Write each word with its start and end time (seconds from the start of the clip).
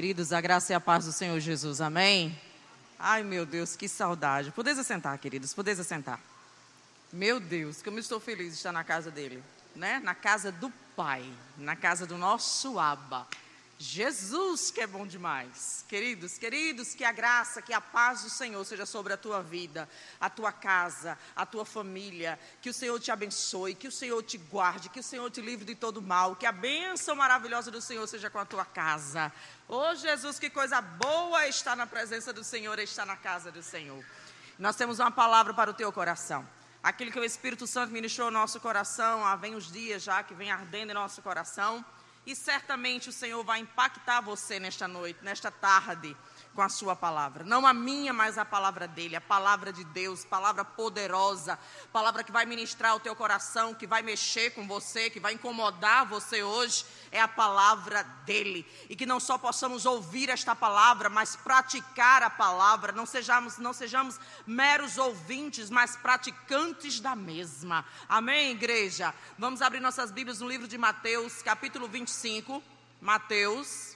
queridos, 0.00 0.32
a 0.32 0.40
graça 0.40 0.72
e 0.72 0.74
a 0.74 0.80
paz 0.80 1.04
do 1.04 1.12
Senhor 1.12 1.38
Jesus, 1.40 1.78
amém? 1.78 2.34
Ai, 2.98 3.22
meu 3.22 3.44
Deus, 3.44 3.76
que 3.76 3.86
saudade. 3.86 4.50
Podeis 4.50 4.78
assentar, 4.78 5.18
queridos, 5.18 5.52
podeis 5.52 5.78
assentar. 5.78 6.18
Meu 7.12 7.38
Deus, 7.38 7.82
como 7.82 7.98
eu 7.98 8.00
estou 8.00 8.18
feliz 8.18 8.46
de 8.46 8.54
estar 8.54 8.72
na 8.72 8.82
casa 8.82 9.10
dele, 9.10 9.44
né? 9.76 10.00
Na 10.02 10.14
casa 10.14 10.50
do 10.50 10.70
Pai, 10.96 11.22
na 11.58 11.76
casa 11.76 12.06
do 12.06 12.16
nosso 12.16 12.78
Abba. 12.78 13.26
Jesus, 13.82 14.70
que 14.70 14.82
é 14.82 14.86
bom 14.86 15.06
demais. 15.06 15.86
Queridos, 15.88 16.36
queridos, 16.36 16.94
que 16.94 17.02
a 17.02 17.10
graça, 17.12 17.62
que 17.62 17.72
a 17.72 17.80
paz 17.80 18.22
do 18.22 18.28
Senhor 18.28 18.62
seja 18.62 18.84
sobre 18.84 19.14
a 19.14 19.16
tua 19.16 19.42
vida, 19.42 19.88
a 20.20 20.28
tua 20.28 20.52
casa, 20.52 21.18
a 21.34 21.46
tua 21.46 21.64
família. 21.64 22.38
Que 22.60 22.68
o 22.68 22.74
Senhor 22.74 23.00
te 23.00 23.10
abençoe, 23.10 23.74
que 23.74 23.88
o 23.88 23.90
Senhor 23.90 24.22
te 24.22 24.36
guarde, 24.36 24.90
que 24.90 25.00
o 25.00 25.02
Senhor 25.02 25.30
te 25.30 25.40
livre 25.40 25.64
de 25.64 25.74
todo 25.74 26.02
mal. 26.02 26.36
Que 26.36 26.44
a 26.44 26.52
bênção 26.52 27.16
maravilhosa 27.16 27.70
do 27.70 27.80
Senhor 27.80 28.06
seja 28.06 28.28
com 28.28 28.38
a 28.38 28.44
tua 28.44 28.66
casa. 28.66 29.32
Oh, 29.66 29.94
Jesus, 29.94 30.38
que 30.38 30.50
coisa 30.50 30.82
boa 30.82 31.48
estar 31.48 31.74
na 31.74 31.86
presença 31.86 32.34
do 32.34 32.44
Senhor, 32.44 32.78
estar 32.80 33.06
na 33.06 33.16
casa 33.16 33.50
do 33.50 33.62
Senhor. 33.62 34.04
Nós 34.58 34.76
temos 34.76 34.98
uma 34.98 35.10
palavra 35.10 35.54
para 35.54 35.70
o 35.70 35.74
teu 35.74 35.90
coração. 35.90 36.46
Aquilo 36.82 37.10
que 37.10 37.18
o 37.18 37.24
Espírito 37.24 37.66
Santo 37.66 37.94
ministrou 37.94 38.30
no 38.30 38.38
nosso 38.38 38.60
coração, 38.60 39.24
há 39.24 39.36
vem 39.36 39.54
os 39.54 39.72
dias 39.72 40.02
já 40.02 40.22
que 40.22 40.34
vem 40.34 40.50
ardendo 40.50 40.90
em 40.90 40.94
nosso 40.94 41.22
coração. 41.22 41.82
E 42.30 42.36
certamente 42.36 43.08
o 43.08 43.12
Senhor 43.12 43.42
vai 43.42 43.58
impactar 43.58 44.20
você 44.20 44.60
nesta 44.60 44.86
noite, 44.86 45.18
nesta 45.20 45.50
tarde, 45.50 46.16
com 46.54 46.62
a 46.62 46.68
sua 46.68 46.96
palavra. 46.96 47.44
Não 47.44 47.66
a 47.66 47.72
minha, 47.72 48.12
mas 48.12 48.36
a 48.36 48.44
palavra 48.44 48.88
dele, 48.88 49.16
a 49.16 49.20
palavra 49.20 49.72
de 49.72 49.84
Deus, 49.84 50.24
palavra 50.24 50.64
poderosa, 50.64 51.58
palavra 51.92 52.24
que 52.24 52.32
vai 52.32 52.44
ministrar 52.44 52.96
o 52.96 53.00
teu 53.00 53.14
coração, 53.14 53.74
que 53.74 53.86
vai 53.86 54.02
mexer 54.02 54.50
com 54.50 54.66
você, 54.66 55.10
que 55.10 55.20
vai 55.20 55.34
incomodar 55.34 56.06
você 56.06 56.42
hoje, 56.42 56.84
é 57.12 57.20
a 57.20 57.28
palavra 57.28 58.02
dele. 58.24 58.66
E 58.88 58.96
que 58.96 59.06
não 59.06 59.20
só 59.20 59.38
possamos 59.38 59.86
ouvir 59.86 60.28
esta 60.28 60.54
palavra, 60.54 61.08
mas 61.08 61.36
praticar 61.36 62.22
a 62.22 62.30
palavra, 62.30 62.92
não 62.92 63.06
sejamos, 63.06 63.58
não 63.58 63.72
sejamos 63.72 64.18
meros 64.46 64.98
ouvintes, 64.98 65.70
mas 65.70 65.96
praticantes 65.96 67.00
da 67.00 67.14
mesma. 67.14 67.84
Amém, 68.08 68.52
igreja? 68.52 69.14
Vamos 69.38 69.62
abrir 69.62 69.80
nossas 69.80 70.10
Bíblias 70.10 70.40
no 70.40 70.48
livro 70.48 70.66
de 70.66 70.76
Mateus, 70.76 71.42
capítulo 71.42 71.88
25. 71.88 72.62
Mateus 73.00 73.89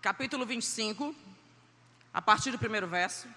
capítulo 0.00 0.46
25, 0.46 1.14
a 2.12 2.22
partir 2.22 2.50
do 2.50 2.58
primeiro 2.58 2.86
verso. 2.86 3.28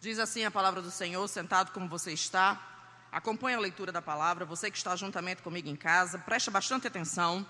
Diz 0.00 0.18
assim 0.18 0.44
a 0.44 0.50
palavra 0.50 0.82
do 0.82 0.90
Senhor, 0.90 1.26
sentado 1.28 1.72
como 1.72 1.88
você 1.88 2.12
está. 2.12 2.60
Acompanhe 3.10 3.56
a 3.56 3.60
leitura 3.60 3.90
da 3.90 4.02
palavra. 4.02 4.44
Você 4.44 4.70
que 4.70 4.76
está 4.76 4.94
juntamente 4.94 5.40
comigo 5.40 5.66
em 5.66 5.76
casa, 5.76 6.18
preste 6.18 6.50
bastante 6.50 6.86
atenção 6.86 7.46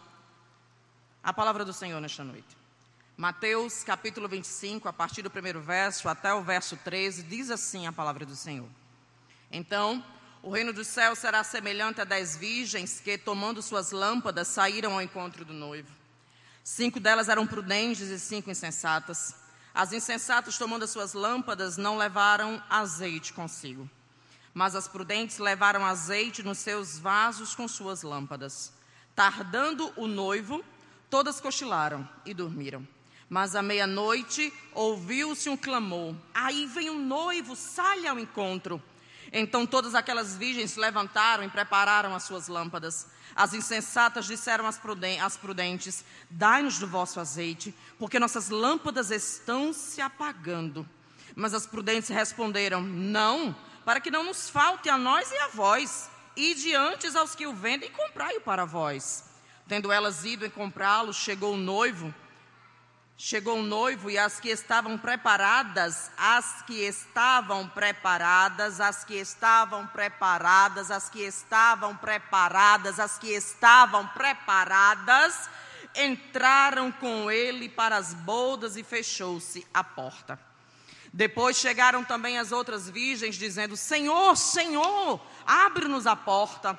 à 1.21 1.33
palavra 1.33 1.65
do 1.65 1.73
Senhor 1.73 2.01
nesta 2.01 2.23
noite. 2.23 2.57
Mateus 3.17 3.83
capítulo 3.83 4.29
25, 4.29 4.89
a 4.89 4.93
partir 4.93 5.23
do 5.23 5.31
primeiro 5.31 5.61
verso 5.61 6.09
até 6.09 6.33
o 6.33 6.43
verso 6.43 6.77
13, 6.77 7.25
diz 7.25 7.51
assim 7.51 7.87
a 7.87 7.93
palavra 7.93 8.25
do 8.25 8.37
Senhor. 8.37 8.69
Então, 9.57 10.05
o 10.43 10.51
reino 10.51 10.73
dos 10.73 10.89
céus 10.89 11.21
será 11.21 11.45
semelhante 11.45 12.01
a 12.01 12.05
dez 12.05 12.37
virgens 12.37 12.99
que, 12.99 13.17
tomando 13.17 13.63
suas 13.63 13.93
lâmpadas, 13.93 14.49
saíram 14.49 14.95
ao 14.95 15.01
encontro 15.01 15.45
do 15.45 15.53
noivo. 15.53 15.93
Cinco 16.65 16.99
delas 16.99 17.29
eram 17.29 17.47
prudentes 17.47 18.09
e 18.09 18.19
cinco 18.19 18.51
insensatas. 18.51 19.37
As 19.73 19.93
insensatas, 19.93 20.59
tomando 20.59 20.83
as 20.83 20.91
suas 20.91 21.15
lâmpadas, 21.15 21.77
não 21.77 21.97
levaram 21.97 22.61
azeite 22.69 23.33
consigo. 23.33 23.89
Mas 24.53 24.75
as 24.75 24.89
prudentes 24.89 25.39
levaram 25.39 25.87
azeite 25.87 26.43
nos 26.43 26.59
seus 26.59 26.99
vasos 26.99 27.55
com 27.55 27.69
suas 27.69 28.03
lâmpadas. 28.03 28.73
Tardando 29.15 29.93
o 29.95 30.09
noivo, 30.09 30.65
todas 31.09 31.41
cochilaram 31.41 32.09
e 32.27 32.35
dormiram. 32.35 32.87
Mas 33.31 33.55
à 33.55 33.63
meia-noite 33.63 34.53
ouviu-se 34.73 35.49
um 35.49 35.57
clamor: 35.57 36.13
Aí 36.35 36.67
vem 36.67 36.91
o 36.91 36.99
noivo, 36.99 37.55
sai 37.55 38.05
ao 38.09 38.19
encontro. 38.19 38.83
Então 39.37 39.67
todas 39.67 39.97
aquelas 39.97 40.37
virgens 40.37 40.71
se 40.71 40.81
levantaram 40.81 41.43
e 41.43 41.51
prepararam 41.51 42.15
as 42.15 42.23
suas 42.23 42.47
lâmpadas. 42.47 43.09
As 43.35 43.53
insensatas 43.53 44.27
disseram 44.27 44.65
às 44.65 44.79
prudentes: 45.37 46.05
Dai-nos 46.31 46.79
do 46.79 46.87
vosso 46.87 47.19
azeite, 47.19 47.75
porque 47.99 48.21
nossas 48.21 48.49
lâmpadas 48.49 49.11
estão 49.11 49.73
se 49.73 50.01
apagando. 50.01 50.89
Mas 51.35 51.53
as 51.53 51.67
prudentes 51.67 52.11
responderam: 52.11 52.81
Não, 52.81 53.57
para 53.85 53.99
que 53.99 54.09
não 54.09 54.23
nos 54.23 54.49
falte 54.49 54.89
a 54.89 54.97
nós 54.97 55.33
e 55.33 55.37
a 55.39 55.49
vós. 55.49 56.09
E 56.37 56.55
diante 56.55 57.07
aos 57.17 57.35
que 57.35 57.47
o 57.47 57.55
vendem, 57.55 57.91
comprai-o 57.91 58.41
para 58.41 58.65
vós. 58.65 59.25
Tendo 59.67 59.91
elas 59.91 60.25
ido 60.25 60.47
em 60.47 60.51
comprá-lo, 60.51 61.13
chegou 61.13 61.55
o 61.55 61.57
noivo 61.57 62.15
Chegou 63.17 63.59
o 63.59 63.63
noivo 63.63 64.11
e 64.11 64.19
as 64.19 64.41
que 64.41 64.49
estavam 64.49 64.99
preparadas, 64.99 66.11
as 66.17 66.63
que 66.63 66.85
estavam 66.85 67.69
preparadas, 67.69 68.81
as 68.81 69.05
que 69.05 69.15
estavam 69.15 69.87
preparadas, 69.87 70.91
as 70.91 71.09
que 71.09 71.21
estavam 71.21 71.97
preparadas, 71.97 72.99
as 72.99 73.17
que 73.17 73.29
estavam 73.29 74.07
preparadas, 74.09 75.49
entraram 75.95 76.91
com 76.91 77.31
ele 77.31 77.69
para 77.69 77.97
as 77.97 78.13
bodas 78.13 78.77
e 78.77 78.83
fechou-se 78.83 79.65
a 79.73 79.85
porta. 79.85 80.39
Depois 81.13 81.57
chegaram 81.57 82.03
também 82.03 82.41
as 82.41 82.51
outras 82.51 82.91
virgens, 82.91 83.37
dizendo: 83.37 83.77
Senhor, 83.77 84.37
Senhor, 84.37 85.25
abre-nos 85.47 86.09
a 86.09 86.17
porta. 86.17 86.77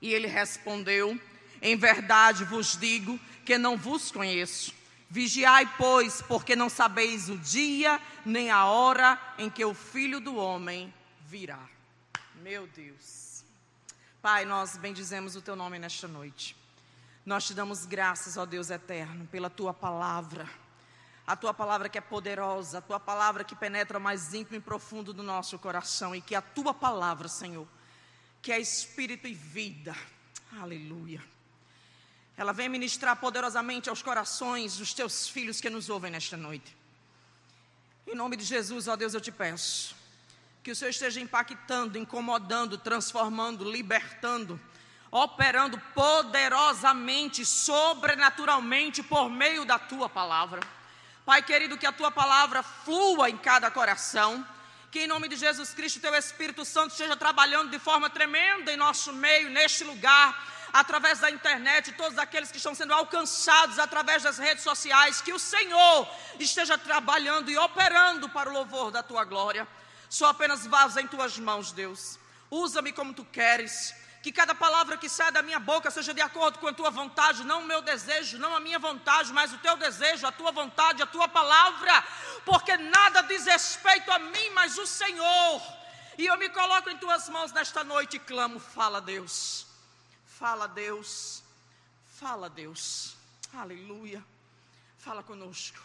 E 0.00 0.14
ele 0.14 0.26
respondeu: 0.26 1.20
Em 1.60 1.76
verdade 1.76 2.42
vos 2.44 2.74
digo 2.74 3.20
que 3.44 3.58
não 3.58 3.76
vos 3.76 4.10
conheço. 4.10 4.74
Vigiai, 5.08 5.72
pois, 5.78 6.20
porque 6.22 6.56
não 6.56 6.68
sabeis 6.68 7.28
o 7.28 7.38
dia 7.38 8.00
nem 8.24 8.50
a 8.50 8.64
hora 8.64 9.20
em 9.38 9.48
que 9.48 9.64
o 9.64 9.72
filho 9.72 10.20
do 10.20 10.36
homem 10.36 10.92
virá. 11.20 11.60
Meu 12.42 12.66
Deus. 12.66 13.44
Pai, 14.20 14.44
nós 14.44 14.76
bendizemos 14.76 15.36
o 15.36 15.42
teu 15.42 15.54
nome 15.54 15.78
nesta 15.78 16.08
noite. 16.08 16.56
Nós 17.24 17.46
te 17.46 17.54
damos 17.54 17.86
graças, 17.86 18.36
ó 18.36 18.44
Deus 18.44 18.68
eterno, 18.70 19.26
pela 19.28 19.48
tua 19.48 19.72
palavra. 19.72 20.48
A 21.24 21.36
tua 21.36 21.54
palavra 21.54 21.88
que 21.88 21.98
é 21.98 22.00
poderosa, 22.00 22.78
a 22.78 22.82
tua 22.82 22.98
palavra 22.98 23.44
que 23.44 23.54
penetra 23.54 23.98
mais 23.98 24.34
íntimo 24.34 24.56
e 24.56 24.60
profundo 24.60 25.12
do 25.12 25.22
nosso 25.22 25.58
coração 25.58 26.14
e 26.14 26.20
que 26.20 26.34
a 26.34 26.42
tua 26.42 26.74
palavra, 26.74 27.28
Senhor, 27.28 27.66
que 28.42 28.50
é 28.50 28.58
espírito 28.60 29.26
e 29.26 29.34
vida. 29.34 29.94
Aleluia 30.60 31.35
ela 32.36 32.52
vem 32.52 32.68
ministrar 32.68 33.16
poderosamente 33.16 33.88
aos 33.88 34.02
corações 34.02 34.76
dos 34.76 34.92
teus 34.92 35.28
filhos 35.28 35.60
que 35.60 35.70
nos 35.70 35.88
ouvem 35.88 36.10
nesta 36.10 36.36
noite. 36.36 36.76
Em 38.06 38.14
nome 38.14 38.36
de 38.36 38.44
Jesus, 38.44 38.86
ó 38.88 38.94
Deus, 38.94 39.14
eu 39.14 39.20
te 39.20 39.32
peço 39.32 39.96
que 40.62 40.70
o 40.72 40.76
Senhor 40.76 40.90
esteja 40.90 41.20
impactando, 41.20 41.96
incomodando, 41.96 42.76
transformando, 42.76 43.70
libertando, 43.70 44.60
operando 45.12 45.80
poderosamente, 45.94 47.46
sobrenaturalmente 47.46 49.00
por 49.00 49.30
meio 49.30 49.64
da 49.64 49.78
tua 49.78 50.08
palavra. 50.08 50.60
Pai 51.24 51.40
querido, 51.40 51.78
que 51.78 51.86
a 51.86 51.92
tua 51.92 52.10
palavra 52.10 52.62
flua 52.64 53.30
em 53.30 53.36
cada 53.36 53.70
coração. 53.70 54.44
Que 54.90 55.00
em 55.00 55.06
nome 55.06 55.28
de 55.28 55.36
Jesus 55.36 55.72
Cristo, 55.72 56.00
teu 56.00 56.14
Espírito 56.14 56.64
Santo 56.64 56.90
esteja 56.90 57.16
trabalhando 57.16 57.70
de 57.70 57.78
forma 57.78 58.10
tremenda 58.10 58.72
em 58.72 58.76
nosso 58.76 59.12
meio, 59.12 59.48
neste 59.50 59.84
lugar 59.84 60.55
através 60.72 61.18
da 61.18 61.30
internet, 61.30 61.92
todos 61.92 62.18
aqueles 62.18 62.50
que 62.50 62.58
estão 62.58 62.74
sendo 62.74 62.92
alcançados 62.92 63.78
através 63.78 64.22
das 64.22 64.38
redes 64.38 64.62
sociais, 64.62 65.20
que 65.20 65.32
o 65.32 65.38
Senhor 65.38 66.08
esteja 66.38 66.76
trabalhando 66.76 67.50
e 67.50 67.58
operando 67.58 68.28
para 68.28 68.50
o 68.50 68.52
louvor 68.52 68.90
da 68.90 69.02
tua 69.02 69.24
glória. 69.24 69.66
Sou 70.08 70.26
apenas 70.26 70.66
vaso 70.66 70.98
em 71.00 71.06
tuas 71.06 71.38
mãos, 71.38 71.72
Deus. 71.72 72.18
Usa-me 72.50 72.92
como 72.92 73.12
tu 73.12 73.24
queres. 73.24 73.94
Que 74.22 74.32
cada 74.32 74.54
palavra 74.54 74.96
que 74.96 75.08
sai 75.08 75.30
da 75.30 75.40
minha 75.40 75.60
boca 75.60 75.88
seja 75.90 76.12
de 76.12 76.20
acordo 76.20 76.58
com 76.58 76.66
a 76.66 76.72
tua 76.72 76.90
vontade, 76.90 77.44
não 77.44 77.60
o 77.60 77.66
meu 77.66 77.80
desejo, 77.80 78.38
não 78.38 78.56
a 78.56 78.60
minha 78.60 78.78
vontade, 78.78 79.32
mas 79.32 79.52
o 79.52 79.58
teu 79.58 79.76
desejo, 79.76 80.26
a 80.26 80.32
tua 80.32 80.50
vontade, 80.50 81.00
a 81.00 81.06
tua 81.06 81.28
palavra, 81.28 82.04
porque 82.44 82.76
nada 82.76 83.22
diz 83.22 83.46
respeito 83.46 84.10
a 84.10 84.18
mim, 84.18 84.50
mas 84.52 84.78
o 84.78 84.86
Senhor. 84.86 85.62
E 86.18 86.26
eu 86.26 86.36
me 86.38 86.48
coloco 86.48 86.90
em 86.90 86.96
tuas 86.96 87.28
mãos 87.28 87.52
nesta 87.52 87.84
noite 87.84 88.16
e 88.16 88.20
clamo: 88.20 88.58
fala, 88.58 89.00
Deus. 89.00 89.65
Fala, 90.38 90.66
Deus. 90.66 91.42
Fala, 92.04 92.50
Deus. 92.50 93.16
Aleluia. 93.54 94.22
Fala 94.98 95.22
conosco. 95.22 95.82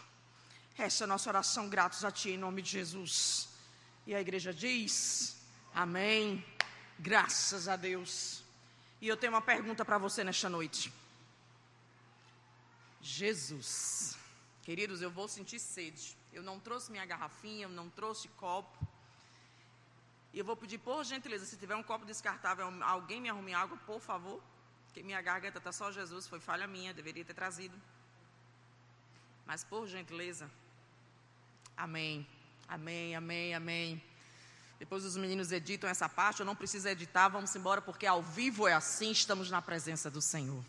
Essa 0.76 1.04
é 1.04 1.06
a 1.06 1.08
nossa 1.08 1.30
oração, 1.30 1.70
gratos 1.70 2.04
a 2.04 2.10
Ti, 2.10 2.30
em 2.32 2.36
nome 2.36 2.60
de 2.60 2.68
Jesus. 2.68 3.48
E 4.06 4.14
a 4.14 4.20
igreja 4.20 4.52
diz: 4.52 5.38
Amém. 5.74 6.44
Graças 6.98 7.66
a 7.66 7.76
Deus. 7.76 8.42
E 9.00 9.08
eu 9.08 9.16
tenho 9.16 9.32
uma 9.32 9.40
pergunta 9.40 9.86
para 9.86 9.96
você 9.96 10.22
nesta 10.22 10.50
noite. 10.50 10.92
Jesus. 13.00 14.18
Queridos, 14.62 15.00
eu 15.00 15.10
vou 15.10 15.28
sentir 15.28 15.60
sede. 15.60 16.14
Eu 16.30 16.42
não 16.42 16.60
trouxe 16.60 16.90
minha 16.90 17.06
garrafinha, 17.06 17.64
eu 17.64 17.70
não 17.70 17.88
trouxe 17.88 18.28
copo. 18.28 18.86
E 20.32 20.38
eu 20.38 20.44
vou 20.44 20.56
pedir, 20.56 20.78
por 20.78 21.04
gentileza, 21.04 21.44
se 21.44 21.56
tiver 21.56 21.76
um 21.76 21.82
copo 21.82 22.06
descartável, 22.06 22.66
alguém 22.82 23.20
me 23.20 23.28
arrume 23.28 23.52
água, 23.52 23.76
por 23.86 24.00
favor. 24.00 24.42
Porque 24.86 25.02
minha 25.02 25.20
garganta 25.20 25.58
está 25.58 25.72
só 25.72 25.90
Jesus, 25.90 26.26
foi 26.26 26.40
falha 26.40 26.66
minha, 26.66 26.92
deveria 26.92 27.24
ter 27.24 27.34
trazido. 27.34 27.78
Mas 29.46 29.64
por 29.64 29.86
gentileza, 29.86 30.50
amém, 31.76 32.26
amém, 32.68 33.14
amém, 33.14 33.54
amém. 33.54 34.02
Depois 34.78 35.04
os 35.04 35.16
meninos 35.16 35.52
editam 35.52 35.88
essa 35.88 36.08
parte, 36.08 36.40
eu 36.40 36.46
não 36.46 36.56
preciso 36.56 36.88
editar, 36.88 37.28
vamos 37.28 37.54
embora, 37.54 37.80
porque 37.80 38.06
ao 38.06 38.22
vivo 38.22 38.66
é 38.66 38.72
assim, 38.72 39.10
estamos 39.10 39.50
na 39.50 39.62
presença 39.62 40.10
do 40.10 40.20
Senhor. 40.20 40.62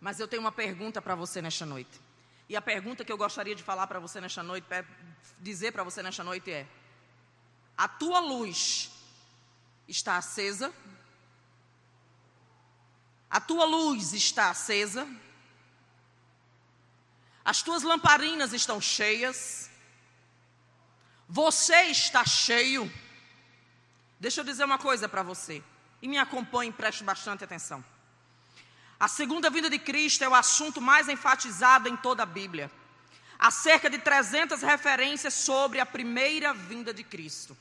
Mas 0.00 0.20
eu 0.20 0.28
tenho 0.28 0.40
uma 0.40 0.52
pergunta 0.52 1.00
para 1.00 1.14
você 1.14 1.42
nesta 1.42 1.66
noite. 1.66 2.00
E 2.48 2.56
a 2.56 2.62
pergunta 2.62 3.04
que 3.04 3.10
eu 3.10 3.16
gostaria 3.16 3.54
de 3.54 3.62
falar 3.62 3.86
para 3.86 3.98
você 3.98 4.20
nesta 4.20 4.42
noite, 4.42 4.66
dizer 5.40 5.72
para 5.72 5.82
você 5.82 6.02
nesta 6.02 6.22
noite 6.22 6.50
é: 6.50 6.66
a 7.76 7.88
tua 7.88 8.20
luz 8.20 8.90
está 9.88 10.16
acesa? 10.16 10.72
A 13.28 13.40
tua 13.40 13.64
luz 13.64 14.12
está 14.12 14.50
acesa? 14.50 15.08
As 17.44 17.62
tuas 17.62 17.82
lamparinas 17.82 18.52
estão 18.52 18.80
cheias? 18.80 19.68
Você 21.28 21.82
está 21.86 22.24
cheio? 22.24 22.90
Deixa 24.20 24.40
eu 24.40 24.44
dizer 24.44 24.64
uma 24.64 24.78
coisa 24.78 25.08
para 25.08 25.22
você. 25.22 25.62
E 26.00 26.08
me 26.08 26.16
acompanhe, 26.16 26.72
preste 26.72 27.02
bastante 27.02 27.44
atenção. 27.44 27.84
A 28.98 29.08
segunda 29.08 29.50
vinda 29.50 29.68
de 29.68 29.78
Cristo 29.78 30.22
é 30.22 30.28
o 30.28 30.34
assunto 30.34 30.80
mais 30.80 31.08
enfatizado 31.08 31.88
em 31.88 31.96
toda 31.96 32.22
a 32.22 32.26
Bíblia. 32.26 32.70
Há 33.38 33.50
cerca 33.50 33.90
de 33.90 33.98
300 33.98 34.62
referências 34.62 35.34
sobre 35.34 35.80
a 35.80 35.86
primeira 35.86 36.54
vinda 36.54 36.94
de 36.94 37.02
Cristo. 37.02 37.56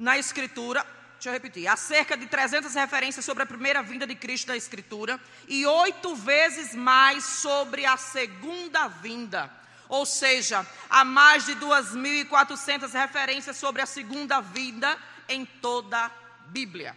Na 0.00 0.16
Escritura, 0.16 0.82
deixa 1.12 1.28
eu 1.28 1.32
repetir, 1.34 1.68
há 1.68 1.76
cerca 1.76 2.16
de 2.16 2.26
300 2.26 2.74
referências 2.74 3.22
sobre 3.22 3.42
a 3.42 3.46
primeira 3.46 3.82
vinda 3.82 4.06
de 4.06 4.14
Cristo 4.14 4.48
na 4.48 4.56
Escritura 4.56 5.20
e 5.46 5.66
oito 5.66 6.16
vezes 6.16 6.74
mais 6.74 7.22
sobre 7.22 7.84
a 7.84 7.98
segunda 7.98 8.88
vinda. 8.88 9.52
Ou 9.90 10.06
seja, 10.06 10.66
há 10.88 11.04
mais 11.04 11.44
de 11.44 11.54
2.400 11.56 12.90
referências 12.92 13.58
sobre 13.58 13.82
a 13.82 13.86
segunda 13.86 14.40
vinda 14.40 14.96
em 15.28 15.44
toda 15.44 16.06
a 16.06 16.10
Bíblia. 16.46 16.96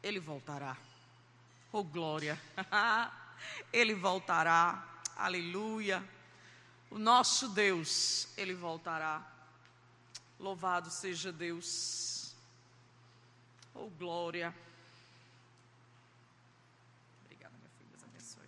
Ele 0.00 0.20
voltará. 0.20 0.76
Oh, 1.72 1.82
glória! 1.82 2.40
ele 3.72 3.92
voltará. 3.92 4.84
Aleluia. 5.16 6.00
O 6.92 6.96
nosso 6.96 7.48
Deus, 7.48 8.28
ele 8.36 8.54
voltará. 8.54 9.20
Louvado 10.38 10.90
seja 10.90 11.32
Deus. 11.32 12.19
Oh, 13.82 13.88
glória. 13.98 14.54
Obrigada, 17.24 17.54
meu 17.58 17.70
filho. 17.78 17.88
Deus 17.90 18.02
abençoe. 18.04 18.46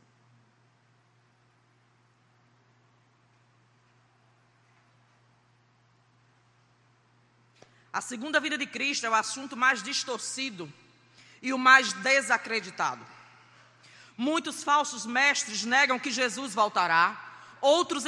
A 7.90 8.02
segunda 8.02 8.38
vida 8.40 8.58
de 8.58 8.66
Cristo 8.66 9.06
é 9.06 9.08
o 9.08 9.14
assunto 9.14 9.56
mais 9.56 9.82
distorcido 9.82 10.70
e 11.40 11.50
o 11.54 11.58
mais 11.58 11.94
desacreditado. 11.94 13.06
Muitos 14.18 14.62
falsos 14.62 15.06
mestres 15.06 15.64
negam 15.64 15.98
que 15.98 16.10
Jesus 16.10 16.52
voltará, 16.52 17.56
outros, 17.58 18.04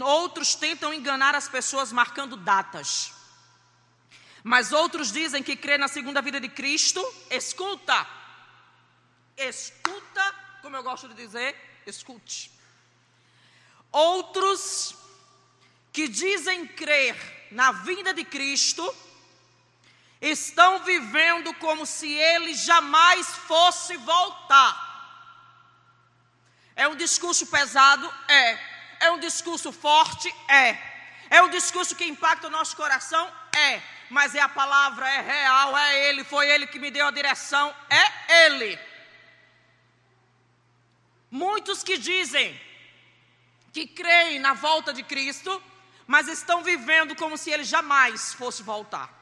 outros 0.00 0.56
tentam 0.56 0.92
enganar 0.92 1.36
as 1.36 1.48
pessoas 1.48 1.92
marcando 1.92 2.36
datas. 2.36 3.13
Mas 4.44 4.72
outros 4.72 5.10
dizem 5.10 5.42
que 5.42 5.56
crê 5.56 5.78
na 5.78 5.88
segunda 5.88 6.20
vida 6.20 6.38
de 6.38 6.50
Cristo, 6.50 7.02
escuta, 7.30 8.06
escuta, 9.38 10.34
como 10.60 10.76
eu 10.76 10.82
gosto 10.82 11.08
de 11.08 11.14
dizer, 11.14 11.56
escute. 11.86 12.52
Outros 13.90 14.94
que 15.90 16.06
dizem 16.06 16.66
crer 16.66 17.16
na 17.50 17.72
vinda 17.72 18.12
de 18.12 18.24
Cristo, 18.24 18.84
estão 20.20 20.80
vivendo 20.80 21.54
como 21.54 21.86
se 21.86 22.12
ele 22.12 22.52
jamais 22.54 23.26
fosse 23.26 23.96
voltar. 23.98 24.72
É 26.74 26.88
um 26.88 26.96
discurso 26.96 27.46
pesado? 27.46 28.12
É. 28.28 28.58
É 29.06 29.10
um 29.12 29.20
discurso 29.20 29.70
forte? 29.70 30.34
É. 30.48 30.76
É 31.30 31.42
um 31.42 31.48
discurso 31.48 31.94
que 31.94 32.04
impacta 32.04 32.48
o 32.48 32.50
nosso 32.50 32.76
coração? 32.76 33.32
É. 33.54 33.82
Mas 34.16 34.32
é 34.32 34.40
a 34.40 34.48
palavra, 34.48 35.08
é 35.08 35.20
real, 35.20 35.76
é 35.76 36.08
Ele, 36.08 36.22
foi 36.22 36.48
Ele 36.48 36.68
que 36.68 36.78
me 36.78 36.88
deu 36.96 37.06
a 37.08 37.10
direção, 37.10 37.74
é 37.90 38.44
Ele. 38.44 38.78
Muitos 41.28 41.82
que 41.82 41.96
dizem 41.98 42.48
que 43.72 43.88
creem 43.88 44.38
na 44.38 44.54
volta 44.54 44.92
de 44.92 45.02
Cristo, 45.02 45.60
mas 46.06 46.28
estão 46.28 46.62
vivendo 46.62 47.16
como 47.16 47.36
se 47.36 47.50
Ele 47.50 47.64
jamais 47.64 48.32
fosse 48.34 48.62
voltar. 48.62 49.12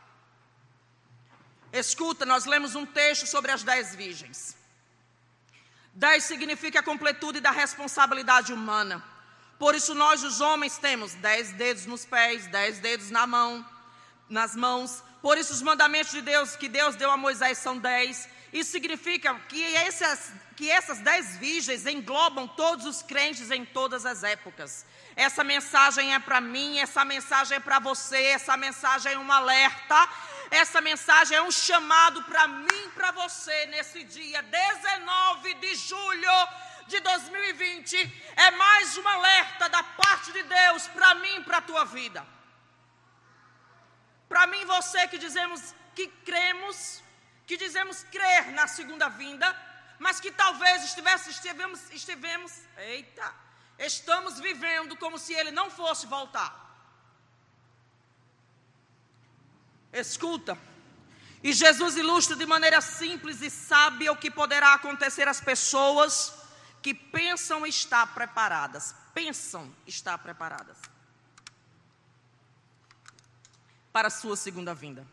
Escuta, 1.73 2.27
nós 2.27 2.45
lemos 2.45 2.75
um 2.75 2.85
texto 2.85 3.27
sobre 3.27 3.51
as 3.51 3.63
dez 3.63 3.95
virgens. 3.95 4.55
Dez 5.95 6.25
significa 6.25 6.81
a 6.81 6.83
completude 6.83 7.41
da 7.41 7.51
responsabilidade 7.51 8.53
humana. 8.53 9.03
Por 9.59 9.75
isso 9.75 9.95
nós, 9.95 10.23
os 10.23 10.43
homens, 10.43 10.77
temos 10.77 11.15
dez 11.15 11.51
dedos 11.53 11.87
nos 11.87 12.05
pés, 12.05 12.47
dez 12.49 12.79
dedos 12.79 13.11
na 13.11 13.27
mão, 13.27 13.72
nas 14.33 14.57
mãos. 14.57 15.03
Por 15.21 15.39
isso 15.39 15.53
os 15.53 15.63
mandamentos 15.63 16.13
de 16.13 16.23
Deus 16.23 16.57
que 16.57 16.69
Deus 16.69 16.97
deu 16.97 17.11
a 17.11 17.17
Moisés 17.17 17.59
são 17.59 17.79
dez. 17.79 18.29
Isso 18.53 18.73
significa 18.73 19.35
que 19.49 19.63
essas, 19.77 20.33
que 20.57 20.71
essas 20.71 20.99
dez 20.99 21.37
virgens 21.37 21.87
englobam 21.87 22.49
todos 22.49 22.85
os 22.87 23.03
crentes 23.03 23.51
em 23.51 23.65
todas 23.65 24.05
as 24.05 24.25
épocas. 24.25 24.85
Essa 25.15 25.45
mensagem 25.45 26.15
é 26.15 26.19
para 26.19 26.41
mim, 26.41 26.79
essa 26.79 27.05
mensagem 27.05 27.57
é 27.59 27.61
para 27.61 27.79
você, 27.79 28.21
essa 28.39 28.57
mensagem 28.57 29.13
é 29.13 29.19
um 29.19 29.31
alerta 29.31 30.09
essa 30.53 30.83
mensagem 30.83 31.35
é 31.35 31.43
um 31.43 31.51
chamado 31.51 32.23
para 32.25 32.47
mim 32.47 32.85
e 32.85 32.89
para 32.91 33.11
você 33.13 33.67
nesse 33.69 34.05
dia 34.05 34.43
19 34.43 35.55
de 35.55 35.75
julho 35.77 36.49
de 36.87 37.01
2020. 37.01 37.97
É 38.37 38.51
mais 38.51 38.99
um 38.99 39.09
alerta 39.09 39.71
da 39.71 39.83
parte 39.83 40.31
de 40.31 40.43
Deus 40.43 40.89
para 40.89 41.15
mim 41.15 41.37
e 41.37 41.45
para 41.45 41.57
a 41.57 41.63
tua 41.63 41.87
vida. 41.87 42.23
Para 44.33 44.47
mim, 44.47 44.65
você 44.65 45.07
que 45.09 45.19
dizemos 45.19 45.61
que 45.95 46.09
cremos, 46.29 47.03
que 47.47 47.55
dizemos 47.55 48.03
crer 48.05 48.51
na 48.53 48.67
segunda 48.67 49.07
vinda, 49.11 49.47
mas 49.99 50.21
que 50.21 50.31
talvez 50.33 50.85
estivesse, 50.85 51.29
estivemos, 51.29 51.79
estivemos, 51.91 52.51
eita, 52.79 53.27
estamos 53.79 54.41
vivendo 54.41 54.97
como 54.97 55.19
se 55.19 55.35
ele 55.35 55.51
não 55.51 55.69
fosse 55.71 56.07
voltar. 56.07 56.51
Escuta. 59.93 60.57
E 61.43 61.53
Jesus 61.53 61.99
ilustra 61.99 62.35
de 62.35 62.47
maneira 62.47 62.81
simples 62.81 63.43
e 63.43 63.51
sábia 63.51 64.13
o 64.13 64.17
que 64.17 64.31
poderá 64.31 64.73
acontecer 64.73 65.29
às 65.29 65.43
pessoas 65.43 66.33
que 66.81 66.95
pensam 66.95 67.67
estar 67.67 68.15
preparadas. 68.15 68.95
Pensam 69.13 69.71
estar 69.87 70.17
preparadas 70.17 70.92
para 73.93 74.09
a 74.09 74.11
sua 74.11 74.37
segunda 74.37 74.75
vinda, 74.75 75.07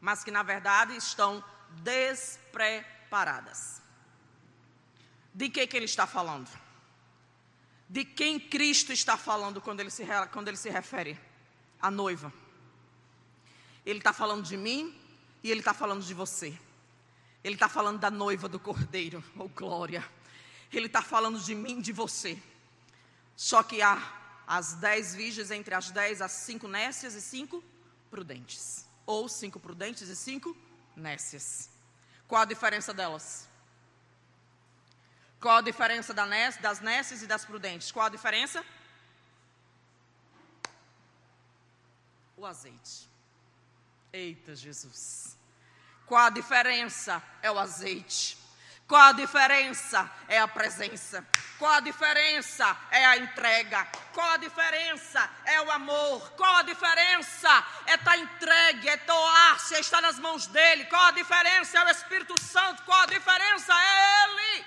mas 0.00 0.22
que 0.22 0.30
na 0.30 0.42
verdade 0.42 0.96
estão 0.96 1.42
despreparadas. 1.82 3.80
De 5.32 5.48
que, 5.48 5.66
que 5.66 5.76
ele 5.76 5.86
está 5.86 6.06
falando? 6.06 6.48
De 7.88 8.04
quem 8.04 8.38
Cristo 8.38 8.92
está 8.92 9.16
falando 9.16 9.60
quando 9.60 9.80
ele 9.80 9.90
se, 9.90 10.04
quando 10.32 10.48
ele 10.48 10.56
se 10.56 10.68
refere? 10.68 11.18
à 11.80 11.90
noiva. 11.90 12.32
Ele 13.84 13.98
está 13.98 14.12
falando 14.12 14.44
de 14.44 14.56
mim 14.56 14.94
e 15.42 15.50
ele 15.50 15.60
está 15.60 15.72
falando 15.72 16.04
de 16.04 16.12
você. 16.12 16.56
Ele 17.42 17.54
está 17.54 17.68
falando 17.68 17.98
da 17.98 18.10
noiva 18.10 18.48
do 18.48 18.58
cordeiro, 18.58 19.24
oh 19.36 19.48
glória. 19.48 20.06
Ele 20.72 20.86
está 20.86 21.02
falando 21.02 21.40
de 21.40 21.54
mim, 21.54 21.80
de 21.80 21.92
você. 21.92 22.40
Só 23.34 23.62
que 23.62 23.80
há 23.80 24.42
as 24.46 24.74
dez 24.74 25.14
virgens, 25.14 25.50
entre 25.50 25.74
as 25.74 25.90
dez, 25.90 26.20
as 26.20 26.32
cinco 26.32 26.68
nécias 26.68 27.14
e 27.14 27.20
cinco 27.20 27.64
prudentes. 28.10 28.86
Ou 29.06 29.28
cinco 29.28 29.58
prudentes 29.58 30.08
e 30.08 30.16
cinco 30.16 30.56
nécias. 30.96 31.70
Qual 32.28 32.42
a 32.42 32.44
diferença 32.44 32.92
delas? 32.92 33.48
Qual 35.40 35.56
a 35.56 35.62
diferença 35.62 36.12
das 36.12 36.80
nécias 36.80 37.22
e 37.22 37.26
das 37.26 37.44
prudentes? 37.44 37.90
Qual 37.90 38.04
a 38.04 38.10
diferença? 38.10 38.64
O 42.36 42.44
azeite. 42.44 43.08
Eita 44.12 44.54
Jesus. 44.54 45.36
Qual 46.06 46.26
a 46.26 46.30
diferença? 46.30 47.22
É 47.40 47.50
o 47.50 47.58
azeite. 47.58 48.36
Qual 48.86 49.00
a 49.00 49.12
diferença? 49.12 50.10
É 50.28 50.38
a 50.38 50.48
presença. 50.48 51.26
Qual 51.60 51.74
a 51.74 51.80
diferença? 51.80 52.74
É 52.90 53.04
a 53.04 53.18
entrega. 53.18 53.86
Qual 54.14 54.30
a 54.30 54.38
diferença? 54.38 55.28
É 55.44 55.60
o 55.60 55.70
amor. 55.70 56.30
Qual 56.30 56.56
a 56.56 56.62
diferença? 56.62 57.52
É 57.84 57.96
estar 57.96 58.12
tá 58.12 58.16
entregue, 58.16 58.88
é 58.88 58.96
doar-se, 58.96 59.74
é 59.74 59.80
estar 59.80 60.00
nas 60.00 60.18
mãos 60.18 60.46
dele. 60.46 60.86
Qual 60.86 61.04
a 61.08 61.10
diferença? 61.10 61.78
É 61.78 61.84
o 61.84 61.90
Espírito 61.90 62.40
Santo. 62.40 62.82
Qual 62.84 62.98
a 63.02 63.04
diferença? 63.04 63.74
É 63.74 64.24
ele. 64.24 64.64